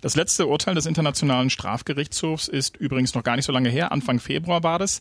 Das 0.00 0.16
letzte 0.16 0.48
Urteil 0.48 0.74
des 0.74 0.86
Internationalen 0.86 1.48
Strafgerichtshofs 1.48 2.48
ist 2.48 2.76
übrigens 2.76 3.14
noch 3.14 3.22
gar 3.22 3.36
nicht 3.36 3.44
so 3.44 3.52
lange 3.52 3.68
her. 3.68 3.92
Anfang 3.92 4.18
Februar 4.18 4.62
war 4.64 4.78
das. 4.78 5.00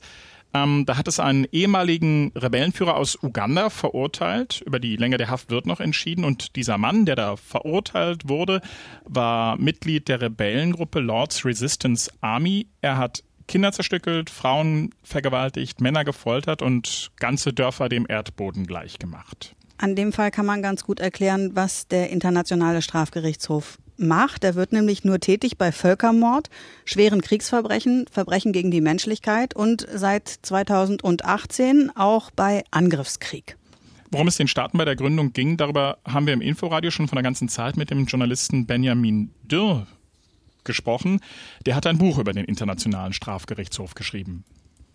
Ähm, 0.54 0.86
da 0.86 0.98
hat 0.98 1.08
es 1.08 1.20
einen 1.20 1.48
ehemaligen 1.52 2.32
Rebellenführer 2.36 2.98
aus 2.98 3.18
Uganda 3.22 3.70
verurteilt. 3.70 4.62
Über 4.66 4.80
die 4.80 4.98
Länge 4.98 5.18
der 5.18 5.30
Haft 5.30 5.50
wird 5.50 5.66
noch 5.66 5.80
entschieden. 5.80 6.26
Und 6.26 6.56
dieser 6.56 6.78
Mann, 6.78 7.06
der 7.06 7.16
da 7.16 7.36
verurteilt 7.38 8.28
wurde, 8.28 8.62
war 9.06 9.58
Mitglied 9.58 10.08
der 10.08 10.22
Rebellengruppe 10.22 11.00
Lords 11.00 11.46
Resistance 11.46 12.12
Army. 12.20 12.68
Er 12.82 12.98
hat 12.98 13.24
Kinder 13.52 13.74
zerstückelt, 13.74 14.30
Frauen 14.30 14.92
vergewaltigt, 15.04 15.82
Männer 15.82 16.06
gefoltert 16.06 16.62
und 16.62 17.12
ganze 17.20 17.52
Dörfer 17.52 17.90
dem 17.90 18.06
Erdboden 18.08 18.66
gleichgemacht. 18.66 19.58
An 19.78 19.98
dem 19.98 20.14
Fall 20.14 20.32
kann 20.32 20.46
man 20.46 20.62
ganz 20.62 20.86
gut 20.86 21.02
erklären, 21.02 21.52
was 21.54 21.90
der 21.90 22.12
Internationale 22.12 22.82
Strafgerichtshof 22.82 23.78
macht. 23.98 24.46
Er 24.46 24.56
wird 24.56 24.72
nämlich 24.72 25.04
nur 25.04 25.20
tätig 25.20 25.58
bei 25.58 25.74
Völkermord, 25.74 26.50
schweren 26.86 27.22
Kriegsverbrechen, 27.22 28.06
Verbrechen 28.10 28.54
gegen 28.54 28.72
die 28.72 28.80
Menschlichkeit 28.80 29.54
und 29.54 29.86
seit 29.94 30.30
2018 30.30 31.92
auch 31.94 32.32
bei 32.32 32.64
Angriffskrieg. 32.72 33.58
Worum 34.12 34.30
es 34.30 34.38
den 34.38 34.48
Staaten 34.48 34.78
bei 34.78 34.86
der 34.86 34.96
Gründung 34.96 35.34
ging, 35.34 35.58
darüber 35.58 35.98
haben 36.06 36.26
wir 36.26 36.34
im 36.34 36.42
Inforadio 36.42 36.90
schon 36.90 37.10
von 37.10 37.18
der 37.18 37.24
ganzen 37.24 37.50
Zeit 37.50 37.76
mit 37.76 37.92
dem 37.92 38.06
Journalisten 38.06 38.66
Benjamin 38.66 39.32
Dürr 39.44 39.88
gesprochen. 40.64 41.20
Der 41.66 41.76
hat 41.76 41.88
ein 41.88 41.98
Buch 41.98 42.18
über 42.18 42.34
den 42.34 42.46
Internationalen 42.46 43.14
Strafgerichtshof 43.14 43.96
geschrieben. 43.96 44.44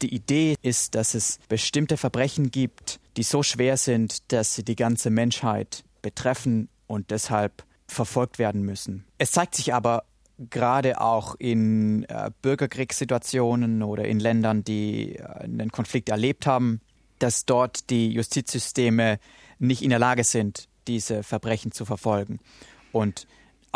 Die 0.03 0.15
Idee 0.15 0.57
ist, 0.63 0.95
dass 0.95 1.15
es 1.15 1.39
bestimmte 1.49 1.97
Verbrechen 1.97 2.51
gibt, 2.51 3.01
die 3.17 3.23
so 3.23 3.43
schwer 3.43 3.77
sind, 3.77 4.31
dass 4.33 4.55
sie 4.55 4.65
die 4.65 4.77
ganze 4.77 5.11
Menschheit 5.11 5.85
betreffen 6.03 6.69
und 6.87 7.11
deshalb 7.11 7.65
verfolgt 7.89 8.39
werden 8.39 8.63
müssen. 8.63 9.05
Es 9.19 9.33
zeigt 9.33 9.55
sich 9.55 9.73
aber 9.73 10.05
gerade 10.39 11.01
auch 11.01 11.35
in 11.39 12.05
äh, 12.05 12.31
Bürgerkriegssituationen 12.43 13.83
oder 13.83 14.05
in 14.05 14.21
Ländern, 14.21 14.65
die 14.65 15.17
äh, 15.17 15.23
einen 15.23 15.73
Konflikt 15.73 16.09
erlebt 16.11 16.47
haben, 16.47 16.81
dass 17.19 17.47
dort 17.47 17.89
die 17.89 18.11
Justizsysteme 18.11 19.19
nicht 19.59 19.83
in 19.83 19.91
der 19.91 19.99
Lage 19.99 20.25
sind, 20.25 20.69
diese 20.87 21.23
Verbrechen 21.23 21.73
zu 21.73 21.85
verfolgen. 21.85 22.39
Und 22.93 23.27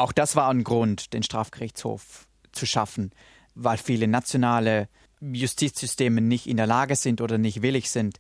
auch 0.01 0.13
das 0.13 0.37
war 0.37 0.49
ein 0.49 0.65
Grund, 0.65 1.13
den 1.13 1.23
Strafgerichtshof 1.23 2.27
zu 2.53 2.67
schaffen, 2.67 3.11
weil 3.55 3.79
viele 3.79 4.09
nationale 4.09 4.89
Justizsysteme 5.21 6.21
nicht 6.21 6.47
in 6.47 6.57
der 6.57 6.67
Lage 6.67 6.97
sind 6.97 7.21
oder 7.21 7.39
nicht 7.39 7.63
willig 7.63 7.91
sind, 7.91 8.19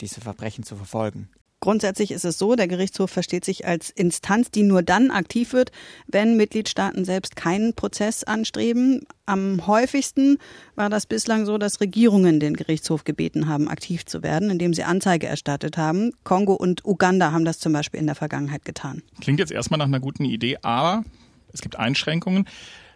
diese 0.00 0.20
Verbrechen 0.20 0.64
zu 0.64 0.76
verfolgen. 0.76 1.30
Grundsätzlich 1.62 2.10
ist 2.10 2.24
es 2.24 2.38
so, 2.38 2.56
der 2.56 2.68
Gerichtshof 2.68 3.10
versteht 3.10 3.44
sich 3.44 3.66
als 3.66 3.90
Instanz, 3.90 4.50
die 4.50 4.62
nur 4.62 4.82
dann 4.82 5.10
aktiv 5.10 5.52
wird, 5.52 5.72
wenn 6.06 6.38
Mitgliedstaaten 6.38 7.04
selbst 7.04 7.36
keinen 7.36 7.74
Prozess 7.74 8.24
anstreben. 8.24 9.02
Am 9.26 9.66
häufigsten 9.66 10.38
war 10.74 10.88
das 10.88 11.04
bislang 11.04 11.44
so, 11.44 11.58
dass 11.58 11.82
Regierungen 11.82 12.40
den 12.40 12.56
Gerichtshof 12.56 13.04
gebeten 13.04 13.46
haben, 13.46 13.68
aktiv 13.68 14.06
zu 14.06 14.22
werden, 14.22 14.48
indem 14.48 14.72
sie 14.72 14.84
Anzeige 14.84 15.26
erstattet 15.26 15.76
haben. 15.76 16.12
Kongo 16.24 16.54
und 16.54 16.86
Uganda 16.86 17.30
haben 17.30 17.44
das 17.44 17.58
zum 17.58 17.74
Beispiel 17.74 18.00
in 18.00 18.06
der 18.06 18.14
Vergangenheit 18.14 18.64
getan. 18.64 19.02
Klingt 19.20 19.38
jetzt 19.38 19.52
erstmal 19.52 19.76
nach 19.76 19.86
einer 19.86 20.00
guten 20.00 20.24
Idee, 20.24 20.56
aber 20.62 21.04
es 21.52 21.60
gibt 21.60 21.76
Einschränkungen. 21.76 22.46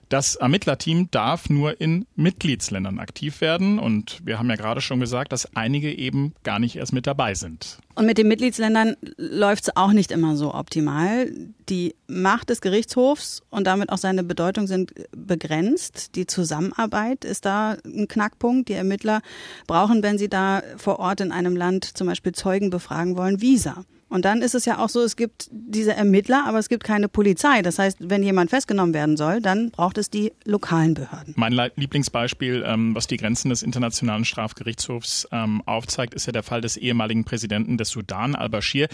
Das 0.09 0.37
Ermittlerteam 0.37 1.11
darf 1.11 1.49
nur 1.49 1.81
in 1.81 2.07
Mitgliedsländern 2.15 2.99
aktiv 2.99 3.41
werden. 3.41 3.79
Und 3.79 4.21
wir 4.25 4.39
haben 4.39 4.49
ja 4.51 4.57
gerade 4.57 4.81
schon 4.81 5.01
gesagt, 5.01 5.33
dass 5.33 5.57
einige 5.57 5.93
eben 5.93 6.35
gar 6.43 6.59
nicht 6.59 6.77
erst 6.77 6.93
mit 6.93 7.07
dabei 7.07 7.35
sind. 7.35 7.79
Und 7.95 8.07
mit 8.07 8.19
den 8.19 8.29
Mitgliedsländern 8.29 8.97
läuft 9.17 9.65
es 9.65 9.77
auch 9.77 9.93
nicht 9.93 10.11
immer 10.11 10.37
so 10.37 10.55
optimal. 10.55 11.31
Die 11.69 11.95
Macht 12.07 12.51
des 12.51 12.61
Gerichtshofs 12.61 13.43
und 13.51 13.67
damit 13.67 13.91
auch 13.91 13.99
seine 13.99 14.25
Bedeutung 14.25 14.67
sind 14.67 14.93
begrenzt. 15.17 16.17
Die 16.17 16.27
Zusammenarbeit 16.27 17.25
ist 17.25 17.45
da 17.45 17.77
ein 17.85 18.09
Knackpunkt. 18.09 18.69
Die 18.69 18.75
Ermittler 18.75 19.23
brauchen, 19.67 20.03
wenn 20.03 20.19
sie 20.19 20.29
da 20.29 20.63
vor 20.77 20.99
Ort 20.99 21.23
in 21.23 21.33
einem 21.33 21.57
Land 21.57 21.97
zum 21.97 22.07
Beispiel 22.07 22.33
Zeugen 22.33 22.71
befragen 22.71 23.17
wollen, 23.17 23.41
Visa. 23.41 23.85
Und 24.14 24.25
dann 24.25 24.42
ist 24.42 24.54
es 24.54 24.64
ja 24.64 24.78
auch 24.78 24.88
so, 24.88 25.02
es 25.02 25.16
gibt 25.16 25.49
diese 25.50 25.92
Ermittler, 25.92 26.44
aber 26.47 26.61
es 26.61 26.68
gibt 26.68 26.85
keine 26.85 27.09
Polizei. 27.09 27.62
Das 27.62 27.80
heißt, 27.80 27.99
wenn 27.99 28.23
jemand 28.23 28.49
festgenommen 28.49 28.94
werden 28.94 29.16
soll, 29.16 29.40
dann 29.40 29.73
braucht 29.73 29.99
es 29.99 30.09
die 30.09 30.33
lokalen 30.44 30.94
Behörden. 30.94 31.35
Mein 31.37 31.52
Lieblingsbeispiel, 31.75 32.62
ähm, 32.64 32.94
was 32.94 33.09
die 33.09 33.16
Grenzen 33.16 33.49
des 33.49 33.64
Internationalen 33.64 34.25
Strafgerichtshofs 34.25 35.26
ähm, 35.33 35.62
aufzeigt, 35.66 36.14
ist 36.14 36.26
ja 36.26 36.33
der 36.33 36.44
Fall 36.44 36.61
des 36.61 36.76
ehemaligen 36.76 37.25
Präsidenten 37.25 37.76
des 37.76 37.88
Sudan, 37.88 38.37
al-Bashir. 38.37 38.87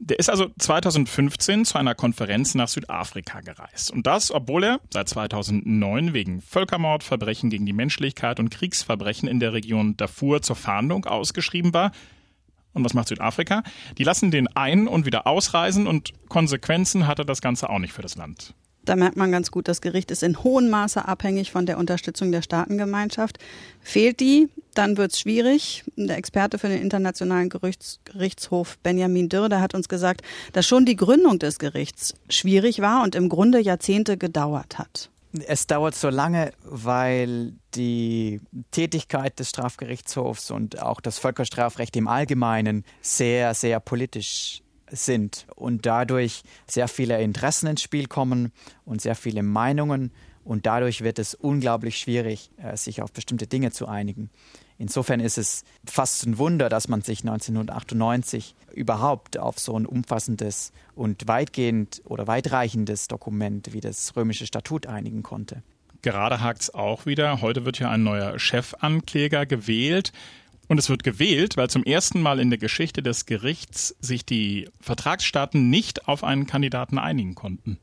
Der 0.00 0.18
ist 0.18 0.28
also 0.28 0.48
2015 0.58 1.64
zu 1.64 1.78
einer 1.78 1.94
Konferenz 1.94 2.56
nach 2.56 2.66
Südafrika 2.66 3.42
gereist. 3.42 3.92
Und 3.92 4.08
das, 4.08 4.32
obwohl 4.32 4.64
er 4.64 4.80
seit 4.92 5.08
2009 5.08 6.14
wegen 6.14 6.42
Völkermord, 6.42 7.04
Verbrechen 7.04 7.48
gegen 7.48 7.64
die 7.64 7.72
Menschlichkeit 7.72 8.40
und 8.40 8.50
Kriegsverbrechen 8.50 9.28
in 9.28 9.38
der 9.38 9.52
Region 9.52 9.96
Darfur 9.96 10.42
zur 10.42 10.56
Fahndung 10.56 11.04
ausgeschrieben 11.04 11.72
war. 11.74 11.92
Und 12.78 12.84
was 12.84 12.94
macht 12.94 13.08
Südafrika? 13.08 13.62
Die 13.98 14.04
lassen 14.04 14.30
den 14.30 14.48
ein- 14.48 14.88
und 14.88 15.04
wieder 15.04 15.26
ausreisen 15.26 15.86
und 15.86 16.12
Konsequenzen 16.28 17.06
hatte 17.06 17.26
das 17.26 17.40
Ganze 17.40 17.68
auch 17.68 17.78
nicht 17.78 17.92
für 17.92 18.02
das 18.02 18.16
Land. 18.16 18.54
Da 18.84 18.96
merkt 18.96 19.18
man 19.18 19.30
ganz 19.30 19.50
gut, 19.50 19.68
das 19.68 19.82
Gericht 19.82 20.10
ist 20.10 20.22
in 20.22 20.42
hohem 20.42 20.70
Maße 20.70 21.06
abhängig 21.06 21.50
von 21.50 21.66
der 21.66 21.76
Unterstützung 21.76 22.32
der 22.32 22.40
Staatengemeinschaft. 22.40 23.38
Fehlt 23.82 24.18
die, 24.20 24.48
dann 24.72 24.96
wird 24.96 25.12
es 25.12 25.20
schwierig. 25.20 25.84
Der 25.96 26.16
Experte 26.16 26.58
für 26.58 26.68
den 26.68 26.80
Internationalen 26.80 27.50
Gerichts 27.50 28.00
Gerichtshof 28.04 28.78
Benjamin 28.78 29.28
Dürr, 29.28 29.60
hat 29.60 29.74
uns 29.74 29.90
gesagt, 29.90 30.22
dass 30.54 30.66
schon 30.66 30.86
die 30.86 30.96
Gründung 30.96 31.38
des 31.38 31.58
Gerichts 31.58 32.14
schwierig 32.30 32.80
war 32.80 33.02
und 33.02 33.14
im 33.14 33.28
Grunde 33.28 33.60
Jahrzehnte 33.60 34.16
gedauert 34.16 34.78
hat. 34.78 35.10
Es 35.46 35.66
dauert 35.66 35.94
so 35.94 36.08
lange, 36.08 36.52
weil 36.64 37.52
die 37.74 38.40
Tätigkeit 38.70 39.38
des 39.38 39.50
Strafgerichtshofs 39.50 40.50
und 40.50 40.80
auch 40.80 41.00
das 41.00 41.18
Völkerstrafrecht 41.18 41.96
im 41.96 42.08
Allgemeinen 42.08 42.84
sehr, 43.02 43.54
sehr 43.54 43.78
politisch 43.80 44.62
sind 44.90 45.46
und 45.54 45.84
dadurch 45.84 46.42
sehr 46.66 46.88
viele 46.88 47.20
Interessen 47.20 47.66
ins 47.66 47.82
Spiel 47.82 48.06
kommen 48.06 48.52
und 48.86 49.02
sehr 49.02 49.14
viele 49.14 49.42
Meinungen 49.42 50.12
und 50.44 50.64
dadurch 50.64 51.02
wird 51.02 51.18
es 51.18 51.34
unglaublich 51.34 51.98
schwierig, 51.98 52.50
äh, 52.56 52.74
sich 52.74 53.02
auf 53.02 53.12
bestimmte 53.12 53.46
Dinge 53.46 53.70
zu 53.70 53.86
einigen. 53.86 54.30
Insofern 54.78 55.18
ist 55.18 55.38
es 55.38 55.64
fast 55.84 56.24
ein 56.24 56.38
Wunder, 56.38 56.68
dass 56.68 56.86
man 56.88 57.02
sich 57.02 57.20
1998 57.20 58.54
überhaupt 58.72 59.36
auf 59.36 59.58
so 59.58 59.76
ein 59.76 59.86
umfassendes 59.86 60.72
und 60.94 61.26
weitgehend 61.26 62.00
oder 62.04 62.28
weitreichendes 62.28 63.08
Dokument 63.08 63.72
wie 63.72 63.80
das 63.80 64.14
römische 64.14 64.46
Statut 64.46 64.86
einigen 64.86 65.24
konnte. 65.24 65.62
Gerade 66.02 66.40
hakt 66.40 66.62
es 66.62 66.74
auch 66.74 67.06
wieder. 67.06 67.42
Heute 67.42 67.64
wird 67.64 67.80
ja 67.80 67.90
ein 67.90 68.04
neuer 68.04 68.38
Chefankläger 68.38 69.46
gewählt. 69.46 70.12
Und 70.68 70.78
es 70.78 70.90
wird 70.90 71.02
gewählt, 71.02 71.56
weil 71.56 71.70
zum 71.70 71.82
ersten 71.82 72.20
Mal 72.20 72.38
in 72.38 72.50
der 72.50 72.58
Geschichte 72.58 73.02
des 73.02 73.24
Gerichts 73.26 73.96
sich 74.00 74.26
die 74.26 74.68
Vertragsstaaten 74.80 75.70
nicht 75.70 76.06
auf 76.06 76.22
einen 76.22 76.46
Kandidaten 76.46 76.98
einigen 76.98 77.34
konnten. 77.34 77.78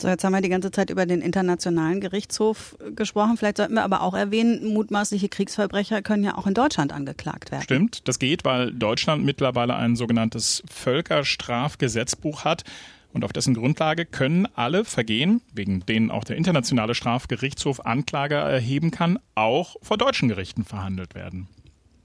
So, 0.00 0.08
jetzt 0.08 0.24
haben 0.24 0.32
wir 0.32 0.40
die 0.40 0.48
ganze 0.48 0.70
Zeit 0.70 0.88
über 0.88 1.04
den 1.04 1.20
Internationalen 1.20 2.00
Gerichtshof 2.00 2.76
äh, 2.84 2.92
gesprochen. 2.92 3.36
Vielleicht 3.36 3.58
sollten 3.58 3.74
wir 3.74 3.84
aber 3.84 4.02
auch 4.02 4.14
erwähnen, 4.14 4.72
mutmaßliche 4.72 5.28
Kriegsverbrecher 5.28 6.00
können 6.00 6.24
ja 6.24 6.38
auch 6.38 6.46
in 6.46 6.54
Deutschland 6.54 6.92
angeklagt 6.92 7.50
werden. 7.50 7.62
Stimmt, 7.62 8.08
das 8.08 8.18
geht, 8.18 8.44
weil 8.44 8.72
Deutschland 8.72 9.24
mittlerweile 9.24 9.76
ein 9.76 9.96
sogenanntes 9.96 10.62
Völkerstrafgesetzbuch 10.70 12.44
hat. 12.44 12.64
Und 13.12 13.24
auf 13.24 13.32
dessen 13.32 13.54
Grundlage 13.54 14.06
können 14.06 14.46
alle 14.54 14.84
Vergehen, 14.84 15.42
wegen 15.52 15.80
denen 15.80 16.10
auch 16.10 16.24
der 16.24 16.36
Internationale 16.36 16.94
Strafgerichtshof 16.94 17.84
Anklage 17.84 18.36
erheben 18.36 18.92
kann, 18.92 19.18
auch 19.34 19.76
vor 19.82 19.98
deutschen 19.98 20.28
Gerichten 20.28 20.64
verhandelt 20.64 21.14
werden. 21.14 21.48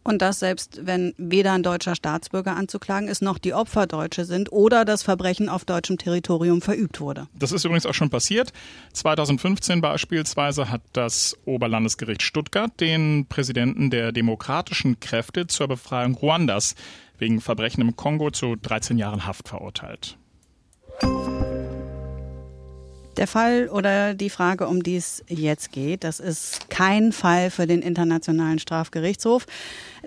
Und 0.07 0.21
das 0.21 0.39
selbst, 0.39 0.85
wenn 0.85 1.15
weder 1.17 1.53
ein 1.53 1.63
deutscher 1.63 1.95
Staatsbürger 1.95 2.55
anzuklagen 2.55 3.09
ist, 3.09 3.23
noch 3.23 3.39
die 3.39 3.55
Opfer 3.55 3.87
Deutsche 3.87 4.23
sind 4.23 4.51
oder 4.51 4.85
das 4.85 5.01
Verbrechen 5.01 5.49
auf 5.49 5.65
deutschem 5.65 5.97
Territorium 5.97 6.61
verübt 6.61 7.01
wurde. 7.01 7.27
Das 7.33 7.51
ist 7.51 7.65
übrigens 7.65 7.87
auch 7.87 7.95
schon 7.95 8.11
passiert. 8.11 8.53
2015 8.93 9.81
beispielsweise 9.81 10.69
hat 10.69 10.83
das 10.93 11.35
Oberlandesgericht 11.45 12.21
Stuttgart 12.21 12.79
den 12.79 13.25
Präsidenten 13.27 13.89
der 13.89 14.11
demokratischen 14.11 14.99
Kräfte 14.99 15.47
zur 15.47 15.67
Befreiung 15.67 16.13
Ruandas 16.13 16.75
wegen 17.17 17.41
Verbrechen 17.41 17.81
im 17.81 17.95
Kongo 17.95 18.29
zu 18.29 18.55
13 18.57 18.99
Jahren 18.99 19.25
Haft 19.25 19.49
verurteilt. 19.49 20.19
Der 23.17 23.27
Fall 23.27 23.69
oder 23.69 24.13
die 24.13 24.29
Frage, 24.29 24.67
um 24.67 24.83
die 24.83 24.97
es 24.97 25.23
jetzt 25.27 25.71
geht, 25.71 26.03
das 26.03 26.19
ist 26.19 26.69
kein 26.69 27.13
Fall 27.13 27.49
für 27.49 27.65
den 27.65 27.81
Internationalen 27.81 28.59
Strafgerichtshof. 28.59 29.45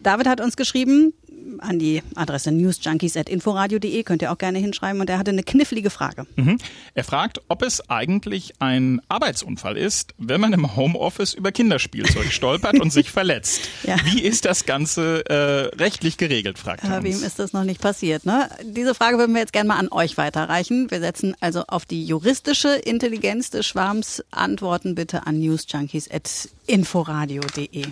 David 0.02 0.26
hat 0.26 0.40
uns 0.40 0.56
geschrieben, 0.56 1.14
an 1.58 1.78
die 1.78 2.02
Adresse 2.14 2.52
newsjunkies.inforadio.de 2.52 4.02
könnt 4.02 4.22
ihr 4.22 4.32
auch 4.32 4.38
gerne 4.38 4.58
hinschreiben 4.58 4.98
und 5.00 5.10
er 5.10 5.18
hatte 5.18 5.30
eine 5.30 5.42
knifflige 5.42 5.90
Frage. 5.90 6.26
Mhm. 6.36 6.58
Er 6.94 7.04
fragt, 7.04 7.42
ob 7.48 7.60
es 7.62 7.88
eigentlich 7.90 8.54
ein 8.60 9.00
Arbeitsunfall 9.08 9.76
ist, 9.76 10.14
wenn 10.18 10.40
man 10.40 10.52
im 10.52 10.76
Homeoffice 10.76 11.34
über 11.34 11.50
Kinderspielzeug 11.52 12.32
stolpert 12.32 12.80
und 12.80 12.92
sich 12.92 13.10
verletzt. 13.18 13.68
Ja. 13.84 13.96
Wie 14.04 14.22
ist 14.22 14.44
das 14.44 14.66
Ganze 14.66 15.24
äh, 15.28 15.74
rechtlich 15.76 16.16
geregelt, 16.16 16.58
fragt 16.58 16.84
er 16.84 16.98
uns. 16.98 17.04
wem 17.04 17.22
ist 17.24 17.38
das 17.38 17.52
noch 17.52 17.64
nicht 17.64 17.80
passiert? 17.80 18.26
Ne? 18.26 18.48
Diese 18.64 18.94
Frage 18.94 19.18
würden 19.18 19.34
wir 19.34 19.40
jetzt 19.40 19.52
gerne 19.52 19.68
mal 19.68 19.78
an 19.78 19.88
euch 19.90 20.16
weiterreichen. 20.18 20.90
Wir 20.90 21.00
setzen 21.00 21.36
also 21.40 21.64
auf 21.66 21.86
die 21.86 22.04
juristische 22.04 22.70
Intelligenz 22.70 23.50
des 23.50 23.66
Schwarms. 23.66 24.24
Antworten 24.30 24.94
bitte 24.94 25.26
an 25.26 25.38
newsjunkies.inforadio.de. 25.38 27.86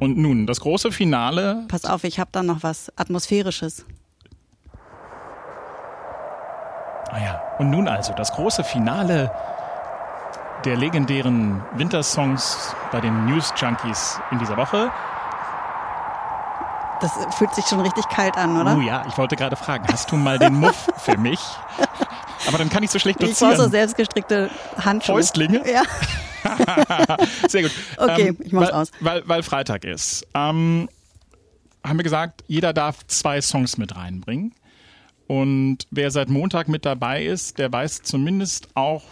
Und 0.00 0.18
nun, 0.18 0.46
das 0.46 0.60
große 0.60 0.92
Finale. 0.92 1.64
Pass 1.68 1.84
auf, 1.84 2.04
ich 2.04 2.18
habe 2.18 2.30
da 2.32 2.42
noch 2.42 2.62
was 2.62 2.92
Atmosphärisches. 2.96 3.86
Ah 7.10 7.18
ja. 7.18 7.42
Und 7.58 7.70
nun 7.70 7.88
also, 7.88 8.12
das 8.12 8.32
große 8.32 8.64
Finale 8.64 9.30
der 10.64 10.76
legendären 10.76 11.62
Wintersongs 11.74 12.74
bei 12.90 13.00
den 13.00 13.26
News 13.26 13.52
Junkies 13.56 14.18
in 14.30 14.38
dieser 14.38 14.56
Woche. 14.56 14.90
Das 17.00 17.12
fühlt 17.36 17.54
sich 17.54 17.66
schon 17.66 17.80
richtig 17.80 18.08
kalt 18.08 18.36
an, 18.36 18.58
oder? 18.58 18.76
Oh 18.76 18.80
ja, 18.80 19.04
ich 19.06 19.18
wollte 19.18 19.36
gerade 19.36 19.56
fragen, 19.56 19.84
hast 19.92 20.10
du 20.10 20.16
mal 20.16 20.38
den 20.38 20.54
Muff 20.54 20.88
für 20.96 21.18
mich? 21.18 21.40
Aber 22.48 22.56
dann 22.56 22.70
kann 22.70 22.82
ich 22.82 22.90
so 22.90 22.98
schlecht 22.98 23.22
ich 23.22 23.26
brauche 23.26 23.36
so 23.36 23.46
dozieren. 23.50 23.70
selbstgestrickte 23.70 24.50
Handschuhe. 24.82 25.16
Fäustlinge? 25.16 25.70
Ja. 25.70 25.82
Sehr 27.48 27.62
gut. 27.62 27.72
Okay, 27.96 28.34
ich 28.40 28.52
mach's 28.52 28.68
weil, 28.68 28.74
aus. 28.74 28.90
Weil, 29.00 29.22
weil 29.26 29.42
Freitag 29.42 29.84
ist. 29.84 30.26
Ähm, 30.34 30.88
haben 31.84 31.98
wir 31.98 32.04
gesagt, 32.04 32.44
jeder 32.46 32.72
darf 32.72 33.06
zwei 33.06 33.40
Songs 33.40 33.76
mit 33.76 33.96
reinbringen. 33.96 34.54
Und 35.26 35.78
wer 35.90 36.10
seit 36.10 36.28
Montag 36.28 36.68
mit 36.68 36.84
dabei 36.84 37.24
ist, 37.24 37.58
der 37.58 37.72
weiß 37.72 38.02
zumindest 38.02 38.68
auch, 38.74 39.04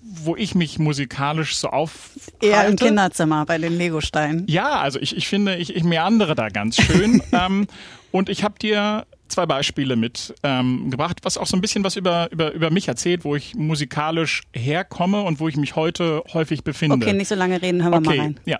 wo 0.00 0.34
ich 0.34 0.54
mich 0.54 0.78
musikalisch 0.78 1.56
so 1.56 1.68
aufhalte. 1.68 2.32
Eher 2.40 2.66
im 2.66 2.76
Kinderzimmer 2.76 3.44
bei 3.44 3.58
den 3.58 3.76
Legosteinen. 3.76 4.46
Ja, 4.48 4.80
also 4.80 4.98
ich, 4.98 5.14
ich 5.14 5.28
finde, 5.28 5.56
ich, 5.56 5.76
ich 5.76 5.84
meandere 5.84 6.34
da 6.34 6.48
ganz 6.48 6.76
schön. 6.76 7.22
ähm, 7.32 7.66
und 8.10 8.30
ich 8.30 8.44
habe 8.44 8.58
dir 8.58 9.06
zwei 9.28 9.46
Beispiele 9.46 9.96
mitgebracht, 9.96 10.38
ähm, 10.44 11.24
was 11.24 11.38
auch 11.38 11.46
so 11.46 11.56
ein 11.56 11.60
bisschen 11.60 11.84
was 11.84 11.96
über, 11.96 12.28
über, 12.32 12.52
über 12.52 12.70
mich 12.70 12.88
erzählt, 12.88 13.24
wo 13.24 13.34
ich 13.36 13.54
musikalisch 13.54 14.42
herkomme 14.52 15.22
und 15.22 15.40
wo 15.40 15.48
ich 15.48 15.56
mich 15.56 15.76
heute 15.76 16.22
häufig 16.32 16.64
befinde. 16.64 16.96
Okay, 16.96 17.12
nicht 17.14 17.28
so 17.28 17.34
lange 17.34 17.60
reden, 17.62 17.82
hören 17.82 17.92
wir 17.92 18.00
mal 18.00 18.08
Okay, 18.08 18.20
rein. 18.20 18.40
ja. 18.44 18.58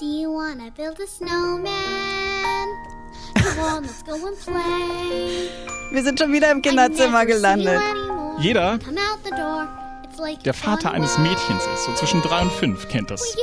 Do 0.00 0.04
you 0.04 0.30
wanna 0.32 0.70
build 0.76 0.96
a 1.00 1.06
snowman? 1.08 1.68
Come 3.34 3.76
on, 3.76 3.82
let's 3.82 4.04
go 4.04 4.12
and 4.12 4.38
play. 4.44 5.48
Wir 5.90 6.02
sind 6.04 6.18
schon 6.18 6.32
wieder 6.32 6.50
im 6.52 6.62
Kinderzimmer 6.62 7.26
gelandet. 7.26 7.80
Jeder, 8.40 8.78
der 10.44 10.54
Vater 10.54 10.92
eines 10.92 11.18
Mädchens 11.18 11.62
ist, 11.74 11.84
so 11.86 11.92
zwischen 11.94 12.22
drei 12.22 12.42
und 12.42 12.52
fünf, 12.52 12.88
kennt 12.88 13.10
das. 13.10 13.36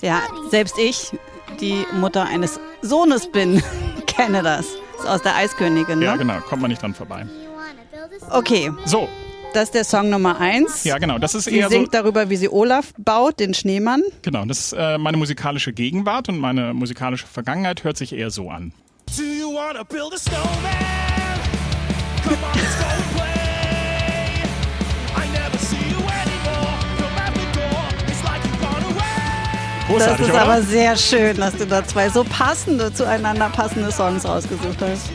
Ja, 0.00 0.22
selbst 0.50 0.78
ich, 0.78 1.10
die 1.60 1.84
Mutter 2.00 2.24
eines 2.26 2.60
Sohnes 2.82 3.30
bin, 3.30 3.62
kenne 4.24 4.42
das. 4.42 4.66
Ist 4.98 5.06
aus 5.06 5.22
der 5.22 5.34
Eiskönigin, 5.36 5.98
ne? 6.00 6.04
Ja, 6.06 6.16
genau, 6.16 6.38
kommt 6.40 6.62
man 6.62 6.70
nicht 6.70 6.82
dran 6.82 6.94
vorbei. 6.94 7.26
Okay, 8.30 8.70
So, 8.84 9.08
das 9.54 9.64
ist 9.64 9.74
der 9.74 9.84
Song 9.84 10.10
Nummer 10.10 10.38
eins. 10.40 10.84
ja, 10.84 10.98
genau, 10.98 11.18
das 11.18 11.34
ist 11.34 11.44
Sie 11.44 11.56
eher 11.56 11.64
so, 11.68 11.70
singt 11.70 11.94
darüber, 11.94 12.28
wie 12.30 12.36
sie 12.36 12.48
Olaf 12.50 12.92
baut, 12.98 13.40
den 13.40 13.54
Schneemann. 13.54 14.02
genau, 14.22 14.44
das 14.44 14.58
ist 14.58 14.72
äh, 14.74 14.98
meine 14.98 15.16
musikalische 15.16 15.72
Gegenwart 15.72 16.28
und 16.28 16.38
meine 16.38 16.74
musikalische 16.74 17.26
Vergangenheit 17.26 17.82
hört 17.84 17.96
sich 17.96 18.12
eher 18.12 18.30
so 18.30 18.50
an. 18.50 18.72
Do 19.16 19.22
you 19.22 19.52
wanna 19.52 19.82
build 19.84 20.12
a 20.14 20.18
snowman? 20.18 20.46
Come 22.22 22.36
on, 22.36 22.60
let's 22.60 22.78
go 22.78 22.99
away. 29.90 29.98
Das 29.98 30.06
Großartig, 30.18 30.26
ist 30.26 30.32
oder? 30.32 30.42
aber 30.42 30.62
sehr 30.62 30.96
schön, 30.96 31.36
dass 31.36 31.54
du 31.56 31.66
da 31.66 31.84
zwei 31.84 32.08
so 32.08 32.24
passende, 32.24 32.92
zueinander 32.92 33.48
passende 33.50 33.90
Songs 33.92 34.24
ausgesucht 34.24 34.78
hast. 34.80 35.10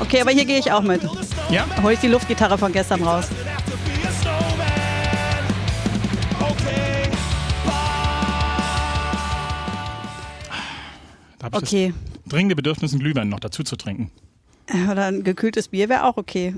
Okay, 0.00 0.20
aber 0.20 0.32
hier 0.32 0.44
gehe 0.44 0.58
ich 0.58 0.70
auch 0.72 0.82
mit. 0.82 1.02
ja, 1.50 1.64
Hol 1.82 1.92
ich 1.92 2.00
die 2.00 2.08
Luftgitarre 2.08 2.58
von 2.58 2.72
gestern 2.72 3.02
raus. 3.02 3.26
Okay, 6.40 7.10
da 11.38 11.44
habe 11.46 11.56
ich 11.58 11.62
Okay. 11.62 11.94
das 12.24 12.30
dringende 12.32 12.56
Bedürfnis, 12.56 12.92
einen 12.92 13.00
Glühwein 13.00 13.28
noch 13.28 13.40
dazu 13.40 13.62
zu 13.62 13.76
trinken. 13.76 14.10
Oder 14.90 15.06
ein 15.06 15.24
gekühltes 15.24 15.68
Bier 15.68 15.88
wäre 15.88 16.04
auch 16.04 16.16
okay. 16.16 16.54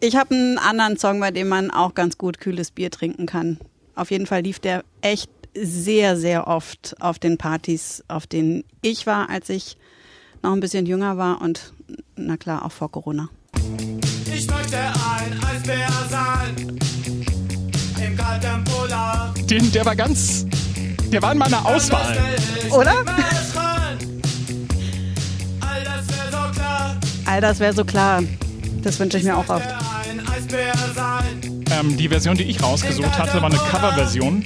Ich 0.00 0.16
habe 0.16 0.34
einen 0.34 0.58
anderen 0.58 0.98
Song, 0.98 1.20
bei 1.20 1.30
dem 1.30 1.48
man 1.48 1.70
auch 1.70 1.94
ganz 1.94 2.18
gut 2.18 2.40
kühles 2.40 2.70
Bier 2.70 2.90
trinken 2.90 3.26
kann. 3.26 3.58
Auf 3.96 4.10
jeden 4.10 4.26
Fall 4.26 4.42
lief 4.42 4.60
der 4.60 4.84
echt 5.00 5.30
sehr, 5.54 6.18
sehr 6.18 6.46
oft 6.46 6.94
auf 7.00 7.18
den 7.18 7.38
Partys, 7.38 8.04
auf 8.08 8.26
denen 8.26 8.62
ich 8.82 9.06
war, 9.06 9.30
als 9.30 9.48
ich 9.48 9.78
noch 10.42 10.52
ein 10.52 10.60
bisschen 10.60 10.84
jünger 10.84 11.16
war 11.16 11.40
und 11.40 11.72
na 12.14 12.36
klar 12.36 12.64
auch 12.64 12.72
vor 12.72 12.90
Corona. 12.90 13.30
ich 14.26 14.46
möchte 14.48 14.76
ein 14.76 15.42
Eisbär 15.42 15.88
sein. 16.10 16.78
Im 18.06 18.16
kalten 18.16 18.64
Polar. 18.64 19.32
Den, 19.48 19.72
der 19.72 19.86
war 19.86 19.96
ganz, 19.96 20.44
der 21.10 21.22
war 21.22 21.32
in 21.32 21.38
meiner 21.38 21.64
Auswahl. 21.64 22.18
Oder? 22.70 22.98
Alles 22.98 23.56
rein. 23.56 24.20
All 25.62 25.84
das 25.84 26.08
wäre 26.08 26.30
so 26.30 26.52
klar. 26.52 26.96
All 27.24 27.40
das 27.40 27.60
wäre 27.60 27.72
so 27.72 27.84
klar. 27.84 28.22
Das 28.82 29.00
wünsche 29.00 29.16
ich 29.16 29.24
mir 29.24 29.38
auch 29.38 29.48
oft. 29.48 29.66
Ein 29.66 30.20
Eisbär 30.28 30.74
sein. 30.94 31.45
Ähm, 31.70 31.96
die 31.96 32.08
Version, 32.08 32.36
die 32.36 32.44
ich 32.44 32.62
rausgesucht 32.62 33.18
hatte, 33.18 33.42
war 33.42 33.50
eine 33.50 33.58
Coverversion 33.58 34.42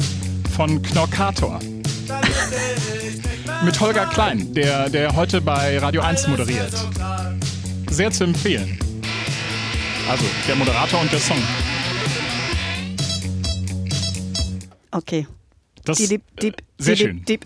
von 0.57 0.81
Knorkator. 0.83 1.59
Mit 3.65 3.79
Holger 3.79 4.07
Klein, 4.07 4.55
der, 4.55 4.89
der 4.89 5.15
heute 5.15 5.41
bei 5.41 5.79
Radio 5.79 6.01
1 6.01 6.29
moderiert. 6.29 6.73
Sehr 7.91 8.11
zu 8.11 8.25
empfehlen. 8.25 8.79
Also, 10.09 10.25
der 10.49 10.57
Moderator 10.57 11.01
und 11.01 11.13
der 11.13 11.21
Song. 11.21 11.39
Okay. 14.91 15.27
Das, 15.85 15.99
Die, 15.99 16.09
die, 16.09 16.21
die, 16.41 16.53
sehr 16.79 16.95
die, 16.95 17.03
schön. 17.03 17.25
Die. 17.27 17.39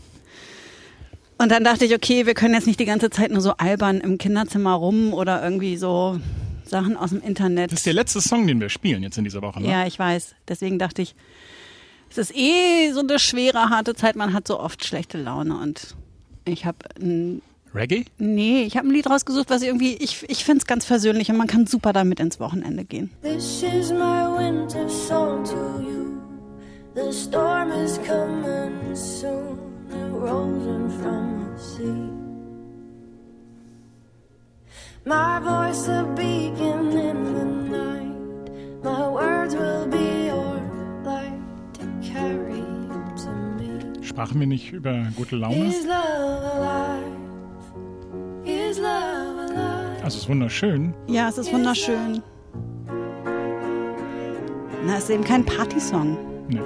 Und 1.38 1.50
dann 1.50 1.64
dachte 1.64 1.84
ich, 1.84 1.94
okay, 1.94 2.26
wir 2.26 2.34
können 2.34 2.54
jetzt 2.54 2.66
nicht 2.66 2.78
die 2.80 2.84
ganze 2.84 3.10
Zeit 3.10 3.30
nur 3.30 3.40
so 3.40 3.52
albern 3.56 4.00
im 4.00 4.18
Kinderzimmer 4.18 4.74
rum 4.74 5.12
oder 5.12 5.42
irgendwie 5.42 5.76
so 5.76 6.20
Sachen 6.74 6.96
aus 6.96 7.10
dem 7.10 7.22
Internet. 7.22 7.70
Das 7.70 7.78
ist 7.80 7.86
der 7.86 7.92
letzte 7.92 8.20
Song, 8.20 8.48
den 8.48 8.60
wir 8.60 8.68
spielen 8.68 9.04
jetzt 9.04 9.16
in 9.16 9.22
dieser 9.22 9.42
Woche. 9.42 9.62
Ne? 9.62 9.70
Ja, 9.70 9.86
ich 9.86 9.96
weiß. 9.96 10.34
Deswegen 10.48 10.80
dachte 10.80 11.02
ich, 11.02 11.14
es 12.10 12.18
ist 12.18 12.36
eh 12.36 12.90
so 12.92 13.00
eine 13.00 13.20
schwere, 13.20 13.70
harte 13.70 13.94
Zeit. 13.94 14.16
Man 14.16 14.32
hat 14.32 14.48
so 14.48 14.58
oft 14.58 14.84
schlechte 14.84 15.16
Laune 15.16 15.56
und 15.56 15.94
ich 16.44 16.66
habe 16.66 16.78
ein 17.00 17.42
Reggae? 17.72 18.04
Nee, 18.18 18.64
ich 18.64 18.76
habe 18.76 18.88
ein 18.88 18.90
Lied 18.90 19.08
rausgesucht, 19.08 19.50
was 19.50 19.62
irgendwie, 19.62 19.94
ich, 19.94 20.28
ich 20.28 20.44
finde 20.44 20.58
es 20.58 20.66
ganz 20.66 20.84
versöhnlich 20.84 21.28
und 21.30 21.36
man 21.36 21.46
kann 21.46 21.66
super 21.66 21.92
damit 21.92 22.18
ins 22.18 22.40
Wochenende 22.40 22.84
gehen. 22.84 23.10
This 23.22 23.62
is 23.62 23.90
my 23.90 24.26
winter 24.36 24.88
song 24.88 25.44
to 25.44 25.80
you. 25.80 26.20
The 26.94 27.12
storm 27.12 27.70
is 27.72 27.98
coming 28.06 28.53
me. 44.32 44.34
Sprachen 44.34 44.40
wir 44.40 44.46
nicht 44.46 44.72
über 44.72 45.06
gute 45.16 45.36
Laune? 45.36 45.66
Is 45.66 45.84
love 45.84 45.94
alive? 46.54 47.04
Is 48.44 48.78
love 48.78 49.40
alive? 49.40 50.02
Also, 50.02 50.06
es 50.06 50.22
ist 50.22 50.28
wunderschön. 50.28 50.94
Ja, 51.08 51.28
es 51.28 51.36
ist 51.38 51.52
wunderschön. 51.52 52.22
Na, 54.86 54.96
es 54.96 55.04
ist 55.04 55.10
eben 55.10 55.24
kein 55.24 55.44
Partysong, 55.44 56.16
Nee. 56.48 56.60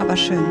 aber 0.00 0.16
schön. 0.16 0.44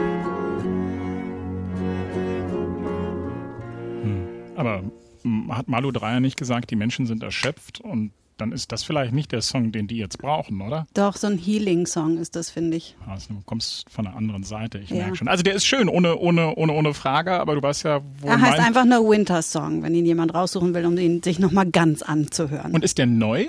Aber 4.55 4.83
m, 5.23 5.55
hat 5.55 5.67
Malu 5.67 5.91
Dreyer 5.91 6.19
nicht 6.19 6.37
gesagt, 6.37 6.71
die 6.71 6.75
Menschen 6.75 7.05
sind 7.05 7.23
erschöpft 7.23 7.81
und 7.81 8.11
dann 8.37 8.51
ist 8.51 8.71
das 8.71 8.83
vielleicht 8.83 9.13
nicht 9.13 9.31
der 9.31 9.41
Song, 9.41 9.71
den 9.71 9.87
die 9.87 9.97
jetzt 9.97 10.17
brauchen, 10.17 10.61
oder? 10.61 10.87
Doch, 10.93 11.15
so 11.15 11.27
ein 11.27 11.37
Healing-Song 11.37 12.17
ist 12.17 12.35
das, 12.35 12.49
finde 12.49 12.77
ich. 12.77 12.95
Also, 13.07 13.33
du 13.33 13.41
kommst 13.45 13.89
von 13.89 14.05
der 14.05 14.15
anderen 14.15 14.43
Seite, 14.43 14.79
ich 14.79 14.89
Ja. 14.89 14.97
merke 14.97 15.15
schon. 15.17 15.27
Also 15.27 15.43
der 15.43 15.53
ist 15.53 15.65
schön, 15.65 15.87
ohne, 15.89 16.17
ohne, 16.17 16.55
ohne, 16.55 16.73
ohne 16.73 16.93
Frage, 16.93 17.33
aber 17.39 17.55
du 17.55 17.61
weißt 17.61 17.83
ja, 17.83 18.01
wo 18.19 18.27
Er 18.27 18.41
heißt 18.41 18.59
einfach 18.59 18.85
nur 18.85 19.09
Winter-Song, 19.09 19.83
wenn 19.83 19.93
ihn 19.95 20.05
jemand 20.05 20.33
raussuchen 20.33 20.73
will, 20.73 20.85
um 20.85 20.97
ihn 20.97 21.21
sich 21.21 21.39
nochmal 21.39 21.69
ganz 21.69 22.01
anzuhören. 22.01 22.73
Und 22.73 22.83
ist 22.83 22.97
der 22.97 23.05
neu? 23.05 23.47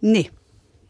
nee, 0.00 0.30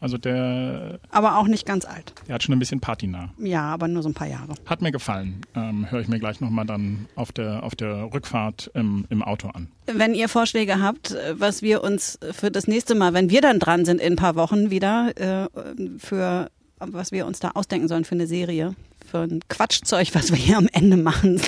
Also 0.01 0.17
der, 0.17 0.99
Aber 1.11 1.37
auch 1.37 1.47
nicht 1.47 1.65
ganz 1.67 1.85
alt. 1.85 2.13
der 2.27 2.35
hat 2.35 2.43
schon 2.43 2.53
ein 2.53 2.59
bisschen 2.59 2.79
patinah. 2.81 3.29
Ja, 3.37 3.61
aber 3.65 3.87
nur 3.87 4.01
so 4.01 4.09
ein 4.09 4.15
paar 4.15 4.27
Jahre. 4.27 4.55
Hat 4.65 4.81
mir 4.81 4.91
gefallen. 4.91 5.41
Ähm, 5.55 5.89
Höre 5.89 6.01
ich 6.01 6.07
mir 6.07 6.19
gleich 6.19 6.41
nochmal 6.41 6.65
dann 6.65 7.05
auf 7.15 7.31
der, 7.31 7.61
auf 7.63 7.75
der 7.75 8.11
Rückfahrt 8.11 8.71
im, 8.73 9.05
im 9.09 9.21
Auto 9.21 9.49
an. 9.49 9.67
Wenn 9.85 10.15
ihr 10.15 10.27
Vorschläge 10.27 10.81
habt, 10.81 11.15
was 11.33 11.61
wir 11.61 11.83
uns 11.83 12.17
für 12.31 12.49
das 12.49 12.67
nächste 12.67 12.95
Mal, 12.95 13.13
wenn 13.13 13.29
wir 13.29 13.41
dann 13.41 13.59
dran 13.59 13.85
sind 13.85 14.01
in 14.01 14.13
ein 14.13 14.15
paar 14.15 14.35
Wochen 14.35 14.71
wieder, 14.71 15.11
äh, 15.17 15.47
für 15.99 16.49
was 16.79 17.11
wir 17.11 17.27
uns 17.27 17.39
da 17.39 17.51
ausdenken 17.51 17.87
sollen 17.87 18.03
für 18.05 18.15
eine 18.15 18.25
Serie, 18.25 18.73
für 19.05 19.19
ein 19.19 19.41
Quatschzeug, 19.49 20.09
was 20.13 20.31
wir 20.31 20.37
hier 20.37 20.57
am 20.57 20.67
Ende 20.73 20.97
machen, 20.97 21.39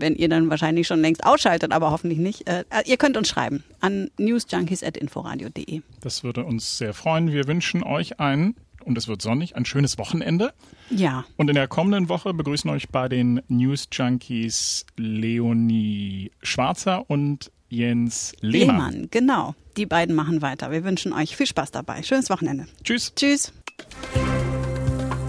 wenn 0.00 0.14
ihr 0.16 0.28
dann 0.28 0.50
wahrscheinlich 0.50 0.86
schon 0.86 1.00
längst 1.00 1.24
ausschaltet, 1.24 1.72
aber 1.72 1.90
hoffentlich 1.90 2.18
nicht. 2.18 2.48
Äh, 2.48 2.64
ihr 2.86 2.96
könnt 2.96 3.16
uns 3.16 3.28
schreiben 3.28 3.64
an 3.80 4.10
newsjunkies.inforadio.de. 4.18 5.82
Das 6.00 6.24
würde 6.24 6.44
uns 6.44 6.78
sehr 6.78 6.94
freuen. 6.94 7.32
Wir 7.32 7.46
wünschen 7.46 7.82
euch 7.82 8.20
ein, 8.20 8.54
und 8.86 8.96
es 8.96 9.08
wird 9.08 9.20
sonnig, 9.20 9.56
ein 9.56 9.64
schönes 9.64 9.98
Wochenende. 9.98 10.54
Ja, 10.90 11.24
Und 11.36 11.48
in 11.48 11.56
der 11.56 11.66
kommenden 11.66 12.08
Woche 12.08 12.32
begrüßen 12.32 12.70
euch 12.70 12.88
bei 12.88 13.08
den 13.08 13.42
News 13.48 13.88
Junkies 13.90 14.86
Leonie 14.96 16.30
Schwarzer 16.42 17.10
und 17.10 17.50
Jens 17.68 18.32
Lehmann. 18.40 18.92
Lehmann, 18.92 19.08
genau. 19.10 19.54
Die 19.76 19.86
beiden 19.86 20.14
machen 20.14 20.40
weiter. 20.40 20.70
Wir 20.70 20.84
wünschen 20.84 21.12
euch 21.12 21.36
viel 21.36 21.46
Spaß 21.46 21.72
dabei. 21.72 22.02
Schönes 22.04 22.30
Wochenende. 22.30 22.66
Tschüss. 22.84 23.12
Tschüss. 23.16 23.52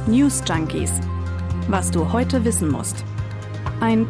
News 0.08 0.44
Junkies. 0.48 0.92
Was 1.68 1.90
du 1.90 2.14
heute 2.14 2.46
wissen 2.46 2.70
musst. 2.70 3.04
Ein 3.82 4.10